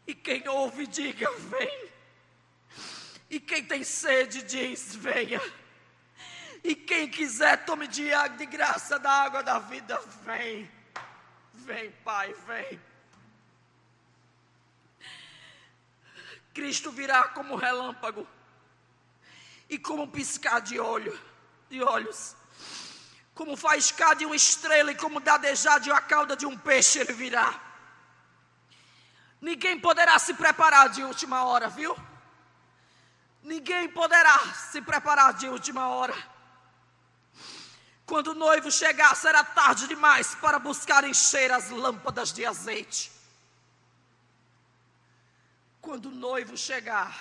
E 0.07 0.15
quem 0.27 0.49
ouve, 0.49 0.89
diga: 0.89 1.31
Vem. 1.39 1.89
E 3.31 3.39
quem 3.39 3.65
tem 3.65 3.85
sede, 3.85 4.43
diz: 4.43 4.97
Venha. 4.97 5.41
E 6.65 6.75
quem 6.75 7.09
quiser, 7.09 7.65
tome 7.65 7.87
de, 7.87 8.11
de 8.37 8.47
graça 8.47 8.99
da 8.99 9.09
água 9.09 9.41
da 9.45 9.61
vida, 9.61 9.97
vem. 10.25 10.69
Vem, 11.55 11.93
Pai, 12.05 12.35
vem. 12.45 12.81
Cristo 16.53 16.91
virá 16.91 17.29
como 17.29 17.55
relâmpago 17.55 18.27
e 19.69 19.79
como 19.79 20.09
piscar 20.09 20.61
de 20.61 20.81
olho, 20.81 21.17
de 21.69 21.81
olhos. 21.83 22.35
Como 23.33 23.57
faiscar 23.57 24.17
de 24.17 24.27
uma 24.27 24.35
estrela 24.35 24.91
e 24.91 24.97
como 24.97 25.21
dadejar 25.21 25.79
de 25.79 25.91
uma 25.91 26.01
cauda 26.01 26.35
de 26.35 26.47
um 26.47 26.59
peixe, 26.59 26.99
ele 26.99 27.13
virá. 27.13 27.66
Ninguém 29.47 29.79
poderá 29.79 30.19
se 30.19 30.35
preparar 30.35 30.89
de 30.89 31.05
última 31.05 31.45
hora, 31.45 31.69
viu? 31.69 31.97
Ninguém 33.45 33.89
poderá 33.89 34.37
se 34.55 34.83
preparar 34.83 35.35
de 35.35 35.49
última 35.49 35.87
hora. 35.87 36.17
Quando 38.05 38.33
o 38.33 38.35
noivo 38.35 38.73
chegar, 38.73 39.15
será 39.15 39.45
tarde 39.45 39.87
demais 39.87 40.35
para 40.35 40.59
buscar 40.59 41.05
encher 41.05 41.53
as 41.53 41.71
lâmpadas 41.71 42.33
de 42.33 42.45
azeite. 42.45 43.13
Quando 45.81 46.07
o 46.07 46.19
noivo 46.27 46.57
chegar, 46.57 47.15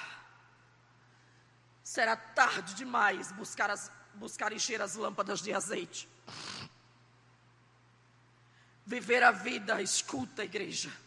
será 1.83 2.15
tarde 2.15 2.73
demais 2.73 3.31
buscar, 3.33 3.69
as, 3.69 3.91
buscar 4.15 4.51
encher 4.51 4.81
as 4.81 4.95
lâmpadas 4.95 5.41
de 5.41 5.53
azeite. 5.53 6.09
Viver 8.83 9.21
a 9.21 9.29
vida, 9.29 9.79
escuta, 9.79 10.43
igreja. 10.43 11.04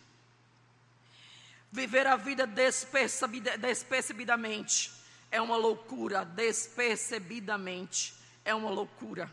Viver 1.71 2.07
a 2.07 2.17
vida 2.17 2.47
despercebidamente 2.47 4.91
é 5.31 5.41
uma 5.41 5.57
loucura. 5.57 6.25
Despercebidamente 6.25 8.15
é 8.45 8.55
uma 8.55 8.71
loucura. 8.71 9.31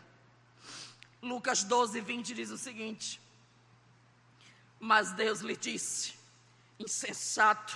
Lucas 1.21 1.63
12, 1.63 2.01
20 2.01 2.33
diz 2.33 2.49
o 2.51 2.57
seguinte: 2.57 3.21
Mas 4.79 5.13
Deus 5.13 5.39
lhe 5.39 5.55
disse, 5.55 6.13
insensato, 6.77 7.73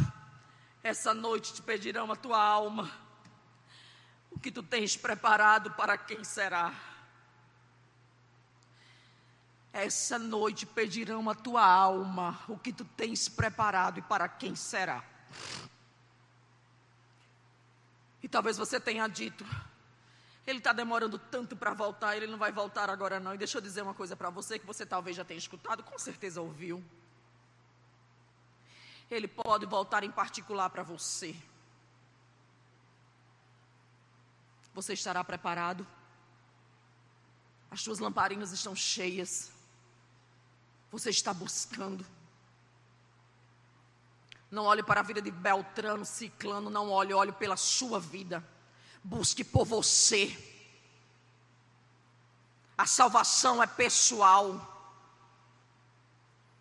essa 0.84 1.14
noite 1.14 1.54
te 1.54 1.62
pedirão 1.62 2.12
a 2.12 2.16
tua 2.16 2.42
alma. 2.42 2.92
O 4.30 4.40
que 4.40 4.52
tu 4.52 4.62
tens 4.62 4.96
preparado 4.96 5.72
para 5.72 5.98
quem 5.98 6.24
será? 6.24 6.74
Essa 9.72 10.18
noite 10.18 10.66
pedirão 10.66 11.30
a 11.30 11.36
tua 11.36 11.64
alma 11.64 12.40
o 12.48 12.58
que 12.58 12.74
tu 12.74 12.84
tens 12.84 13.30
preparado 13.30 14.00
e 14.00 14.02
para 14.02 14.28
quem 14.28 14.56
será. 14.56 15.04
E 18.22 18.28
talvez 18.28 18.58
você 18.58 18.80
tenha 18.80 19.08
dito, 19.08 19.46
ele 20.46 20.58
está 20.58 20.74
demorando 20.74 21.18
tanto 21.18 21.56
para 21.56 21.74
voltar, 21.74 22.18
ele 22.18 22.28
não 22.28 22.38
vai 22.38 22.52
voltar 22.52 22.90
agora 22.90 23.20
não. 23.20 23.34
E 23.34 23.38
deixa 23.38 23.58
eu 23.58 23.62
dizer 23.62 23.84
uma 23.84 23.94
coisa 23.94 24.16
para 24.16 24.30
você 24.30 24.58
que 24.58 24.66
você 24.66 24.86
talvez 24.86 25.16
já 25.16 25.24
tenha 25.24 25.38
escutado, 25.38 25.84
com 25.84 25.98
certeza 25.98 26.42
ouviu. 26.42 26.84
Ele 29.10 29.28
pode 29.28 29.66
voltar 29.66 30.04
em 30.04 30.12
particular 30.12 30.70
para 30.70 30.84
você. 30.84 31.36
Você 34.74 34.94
estará 34.94 35.24
preparado? 35.24 35.86
As 37.72 37.82
suas 37.82 38.00
lamparinas 38.00 38.52
estão 38.52 38.76
cheias. 38.76 39.52
Você 40.92 41.10
está 41.10 41.34
buscando. 41.34 42.06
Não 44.50 44.66
olhe 44.66 44.82
para 44.82 45.02
a 45.02 45.04
vida 45.04 45.22
de 45.22 45.30
Beltrano, 45.30 46.04
Ciclano, 46.04 46.70
não 46.70 46.90
olhe, 46.90 47.14
olhe 47.14 47.32
pela 47.32 47.56
sua 47.56 48.00
vida. 48.00 48.44
Busque 49.04 49.44
por 49.44 49.66
você. 49.66 50.36
A 52.78 52.86
salvação 52.86 53.62
é 53.62 53.68
pessoal. 53.68 54.76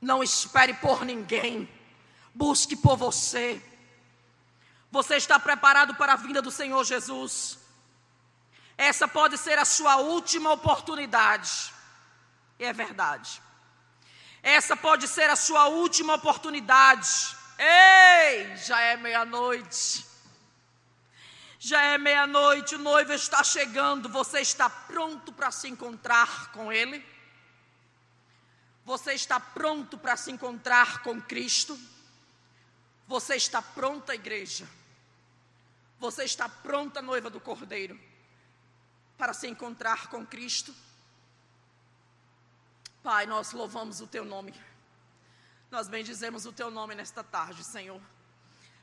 Não 0.00 0.22
espere 0.22 0.74
por 0.74 1.04
ninguém 1.04 1.68
busque 2.38 2.76
por 2.76 2.96
você. 2.96 3.60
Você 4.92 5.16
está 5.16 5.40
preparado 5.40 5.96
para 5.96 6.12
a 6.12 6.16
vinda 6.16 6.40
do 6.40 6.52
Senhor 6.52 6.84
Jesus? 6.84 7.58
Essa 8.76 9.08
pode 9.08 9.36
ser 9.36 9.58
a 9.58 9.64
sua 9.64 9.96
última 9.96 10.52
oportunidade. 10.52 11.74
E 12.60 12.64
é 12.64 12.72
verdade. 12.72 13.42
Essa 14.48 14.74
pode 14.74 15.06
ser 15.06 15.28
a 15.28 15.36
sua 15.36 15.66
última 15.66 16.14
oportunidade. 16.14 17.36
Ei, 17.58 18.56
já 18.56 18.80
é 18.80 18.96
meia-noite. 18.96 20.06
Já 21.58 21.82
é 21.82 21.98
meia-noite, 21.98 22.74
o 22.74 22.78
noivo 22.78 23.12
está 23.12 23.44
chegando. 23.44 24.08
Você 24.08 24.40
está 24.40 24.70
pronto 24.70 25.34
para 25.34 25.50
se 25.50 25.68
encontrar 25.68 26.50
com 26.52 26.72
Ele? 26.72 27.04
Você 28.86 29.12
está 29.12 29.38
pronto 29.38 29.98
para 29.98 30.16
se 30.16 30.32
encontrar 30.32 31.02
com 31.02 31.20
Cristo? 31.20 31.78
Você 33.06 33.36
está 33.36 33.60
pronta, 33.60 34.14
igreja? 34.14 34.66
Você 36.00 36.24
está 36.24 36.48
pronta, 36.48 37.02
noiva 37.02 37.28
do 37.28 37.38
Cordeiro, 37.38 38.00
para 39.18 39.34
se 39.34 39.46
encontrar 39.46 40.06
com 40.06 40.24
Cristo? 40.24 40.74
Pai, 43.08 43.24
nós 43.24 43.52
louvamos 43.52 44.02
o 44.02 44.06
Teu 44.06 44.22
nome. 44.22 44.54
Nós 45.70 45.88
bendizemos 45.88 46.44
o 46.44 46.52
Teu 46.52 46.70
nome 46.70 46.94
nesta 46.94 47.24
tarde, 47.24 47.64
Senhor, 47.64 47.98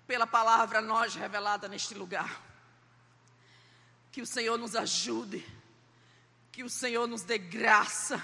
pela 0.08 0.26
palavra 0.26 0.82
nós 0.82 1.14
revelada 1.14 1.68
neste 1.68 1.94
lugar. 1.94 2.42
Que 4.12 4.24
o 4.24 4.26
Senhor 4.26 4.58
nos 4.58 4.76
ajude, 4.76 5.46
que 6.52 6.64
o 6.64 6.70
Senhor 6.72 7.06
nos 7.06 7.22
dê 7.22 7.38
graça, 7.38 8.20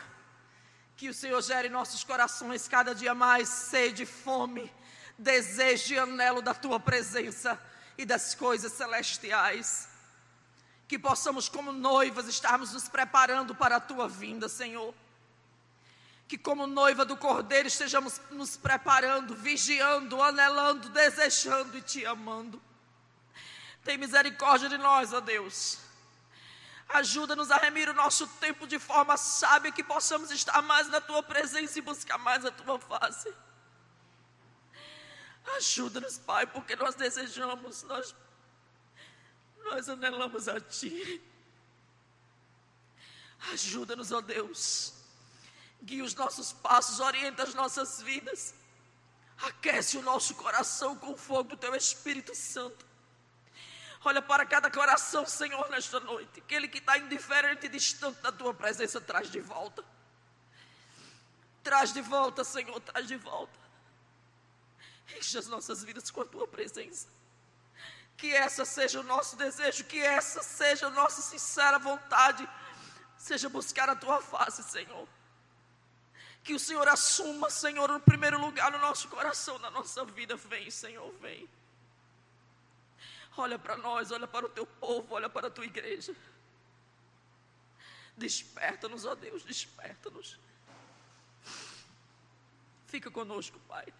que 0.97 1.07
o 1.07 1.13
Senhor 1.13 1.39
gere 1.39 1.69
nossos 1.69 2.03
corações 2.03 2.67
cada 2.67 2.95
dia 2.95 3.13
mais 3.13 3.47
sede 3.47 4.03
fome 4.03 4.73
desejo 5.19 5.93
e 5.93 5.99
anelo 5.99 6.41
da 6.41 6.55
tua 6.55 6.79
presença 6.79 7.61
e 7.95 8.07
das 8.07 8.33
coisas 8.33 8.71
celestiais. 8.71 9.87
Que 10.87 10.97
possamos, 10.97 11.47
como 11.47 11.71
noivas, 11.71 12.27
estarmos 12.27 12.73
nos 12.73 12.89
preparando 12.89 13.53
para 13.53 13.75
a 13.75 13.79
tua 13.79 14.09
vinda, 14.09 14.49
Senhor. 14.49 14.95
Que, 16.31 16.37
como 16.37 16.65
noiva 16.65 17.03
do 17.03 17.17
Cordeiro, 17.17 17.67
estejamos 17.67 18.21
nos 18.31 18.55
preparando, 18.55 19.35
vigiando, 19.35 20.23
anelando, 20.23 20.87
desejando 20.87 21.77
e 21.77 21.81
te 21.81 22.05
amando. 22.05 22.61
Tem 23.83 23.97
misericórdia 23.97 24.69
de 24.69 24.77
nós, 24.77 25.11
ó 25.11 25.19
Deus. 25.19 25.79
Ajuda-nos 26.87 27.51
a 27.51 27.57
remir 27.57 27.89
o 27.89 27.93
nosso 27.93 28.25
tempo 28.39 28.65
de 28.65 28.79
forma 28.79 29.17
sábia, 29.17 29.73
que 29.73 29.83
possamos 29.83 30.31
estar 30.31 30.61
mais 30.61 30.87
na 30.87 31.01
tua 31.01 31.21
presença 31.21 31.77
e 31.79 31.81
buscar 31.81 32.17
mais 32.17 32.45
a 32.45 32.51
tua 32.51 32.79
face. 32.79 33.35
Ajuda-nos, 35.57 36.17
Pai, 36.17 36.47
porque 36.47 36.77
nós 36.77 36.95
desejamos, 36.95 37.83
nós, 37.83 38.15
nós 39.65 39.89
anelamos 39.89 40.47
a 40.47 40.61
Ti. 40.61 41.21
Ajuda-nos, 43.51 44.13
ó 44.13 44.21
Deus. 44.21 45.00
Guia 45.81 46.03
os 46.03 46.13
nossos 46.13 46.53
passos, 46.53 46.99
orienta 46.99 47.43
as 47.43 47.53
nossas 47.53 48.01
vidas. 48.01 48.53
Aquece 49.41 49.97
o 49.97 50.01
nosso 50.01 50.35
coração 50.35 50.95
com 50.95 51.13
o 51.13 51.17
fogo 51.17 51.49
do 51.49 51.57
Teu 51.57 51.75
Espírito 51.75 52.35
Santo. 52.35 52.85
Olha 54.03 54.21
para 54.21 54.45
cada 54.45 54.69
coração, 54.69 55.25
Senhor, 55.25 55.69
nesta 55.69 55.99
noite. 55.99 56.39
Aquele 56.39 56.67
que 56.67 56.79
está 56.79 56.97
indiferente 56.97 57.65
e 57.65 57.69
distante 57.69 58.19
da 58.21 58.31
Tua 58.31 58.53
presença, 58.53 58.99
traz 58.99 59.31
de 59.31 59.39
volta. 59.39 59.83
Traz 61.63 61.93
de 61.93 62.01
volta, 62.01 62.43
Senhor, 62.43 62.79
traz 62.81 63.07
de 63.07 63.15
volta. 63.15 63.59
Enche 65.17 65.37
as 65.37 65.47
nossas 65.47 65.83
vidas 65.83 66.09
com 66.09 66.21
a 66.21 66.25
tua 66.25 66.47
presença. 66.47 67.07
Que 68.17 68.33
essa 68.33 68.65
seja 68.65 68.99
o 68.99 69.03
nosso 69.03 69.35
desejo, 69.35 69.83
que 69.83 69.99
essa 69.99 70.41
seja 70.41 70.87
a 70.87 70.89
nossa 70.89 71.21
sincera 71.21 71.77
vontade, 71.77 72.47
seja 73.17 73.49
buscar 73.49 73.89
a 73.89 73.95
tua 73.95 74.21
face, 74.21 74.63
Senhor. 74.63 75.07
Que 76.43 76.53
o 76.53 76.59
Senhor 76.59 76.87
assuma, 76.87 77.49
Senhor, 77.49 77.89
no 77.89 77.99
primeiro 77.99 78.39
lugar 78.39 78.71
no 78.71 78.79
nosso 78.79 79.07
coração, 79.07 79.59
na 79.59 79.69
nossa 79.69 80.03
vida. 80.05 80.35
Vem, 80.35 80.71
Senhor, 80.71 81.13
vem. 81.21 81.47
Olha 83.37 83.57
para 83.57 83.77
nós, 83.77 84.11
olha 84.11 84.27
para 84.27 84.45
o 84.45 84.49
teu 84.49 84.65
povo, 84.65 85.13
olha 85.13 85.29
para 85.29 85.47
a 85.47 85.51
tua 85.51 85.65
igreja. 85.65 86.15
Desperta-nos, 88.17 89.05
ó 89.05 89.15
Deus, 89.15 89.43
desperta-nos. 89.43 90.37
Fica 92.87 93.09
conosco, 93.09 93.59
Pai 93.67 93.91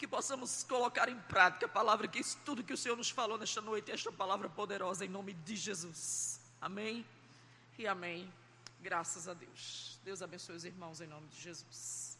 que 0.00 0.08
possamos 0.08 0.62
colocar 0.62 1.10
em 1.10 1.20
prática 1.20 1.66
a 1.66 1.68
palavra 1.68 2.08
que 2.08 2.20
isso 2.20 2.38
tudo 2.42 2.64
que 2.64 2.72
o 2.72 2.76
Senhor 2.76 2.96
nos 2.96 3.10
falou 3.10 3.36
nesta 3.36 3.60
noite, 3.60 3.92
esta 3.92 4.10
palavra 4.10 4.48
poderosa 4.48 5.04
em 5.04 5.08
nome 5.08 5.34
de 5.34 5.54
Jesus. 5.54 6.40
Amém 6.58 7.04
e 7.78 7.86
amém. 7.86 8.32
Graças 8.82 9.28
a 9.28 9.34
Deus. 9.34 10.00
Deus 10.04 10.22
abençoe 10.22 10.56
os 10.56 10.64
irmãos 10.64 11.00
em 11.00 11.06
nome 11.06 11.28
de 11.28 11.40
Jesus. 11.40 12.18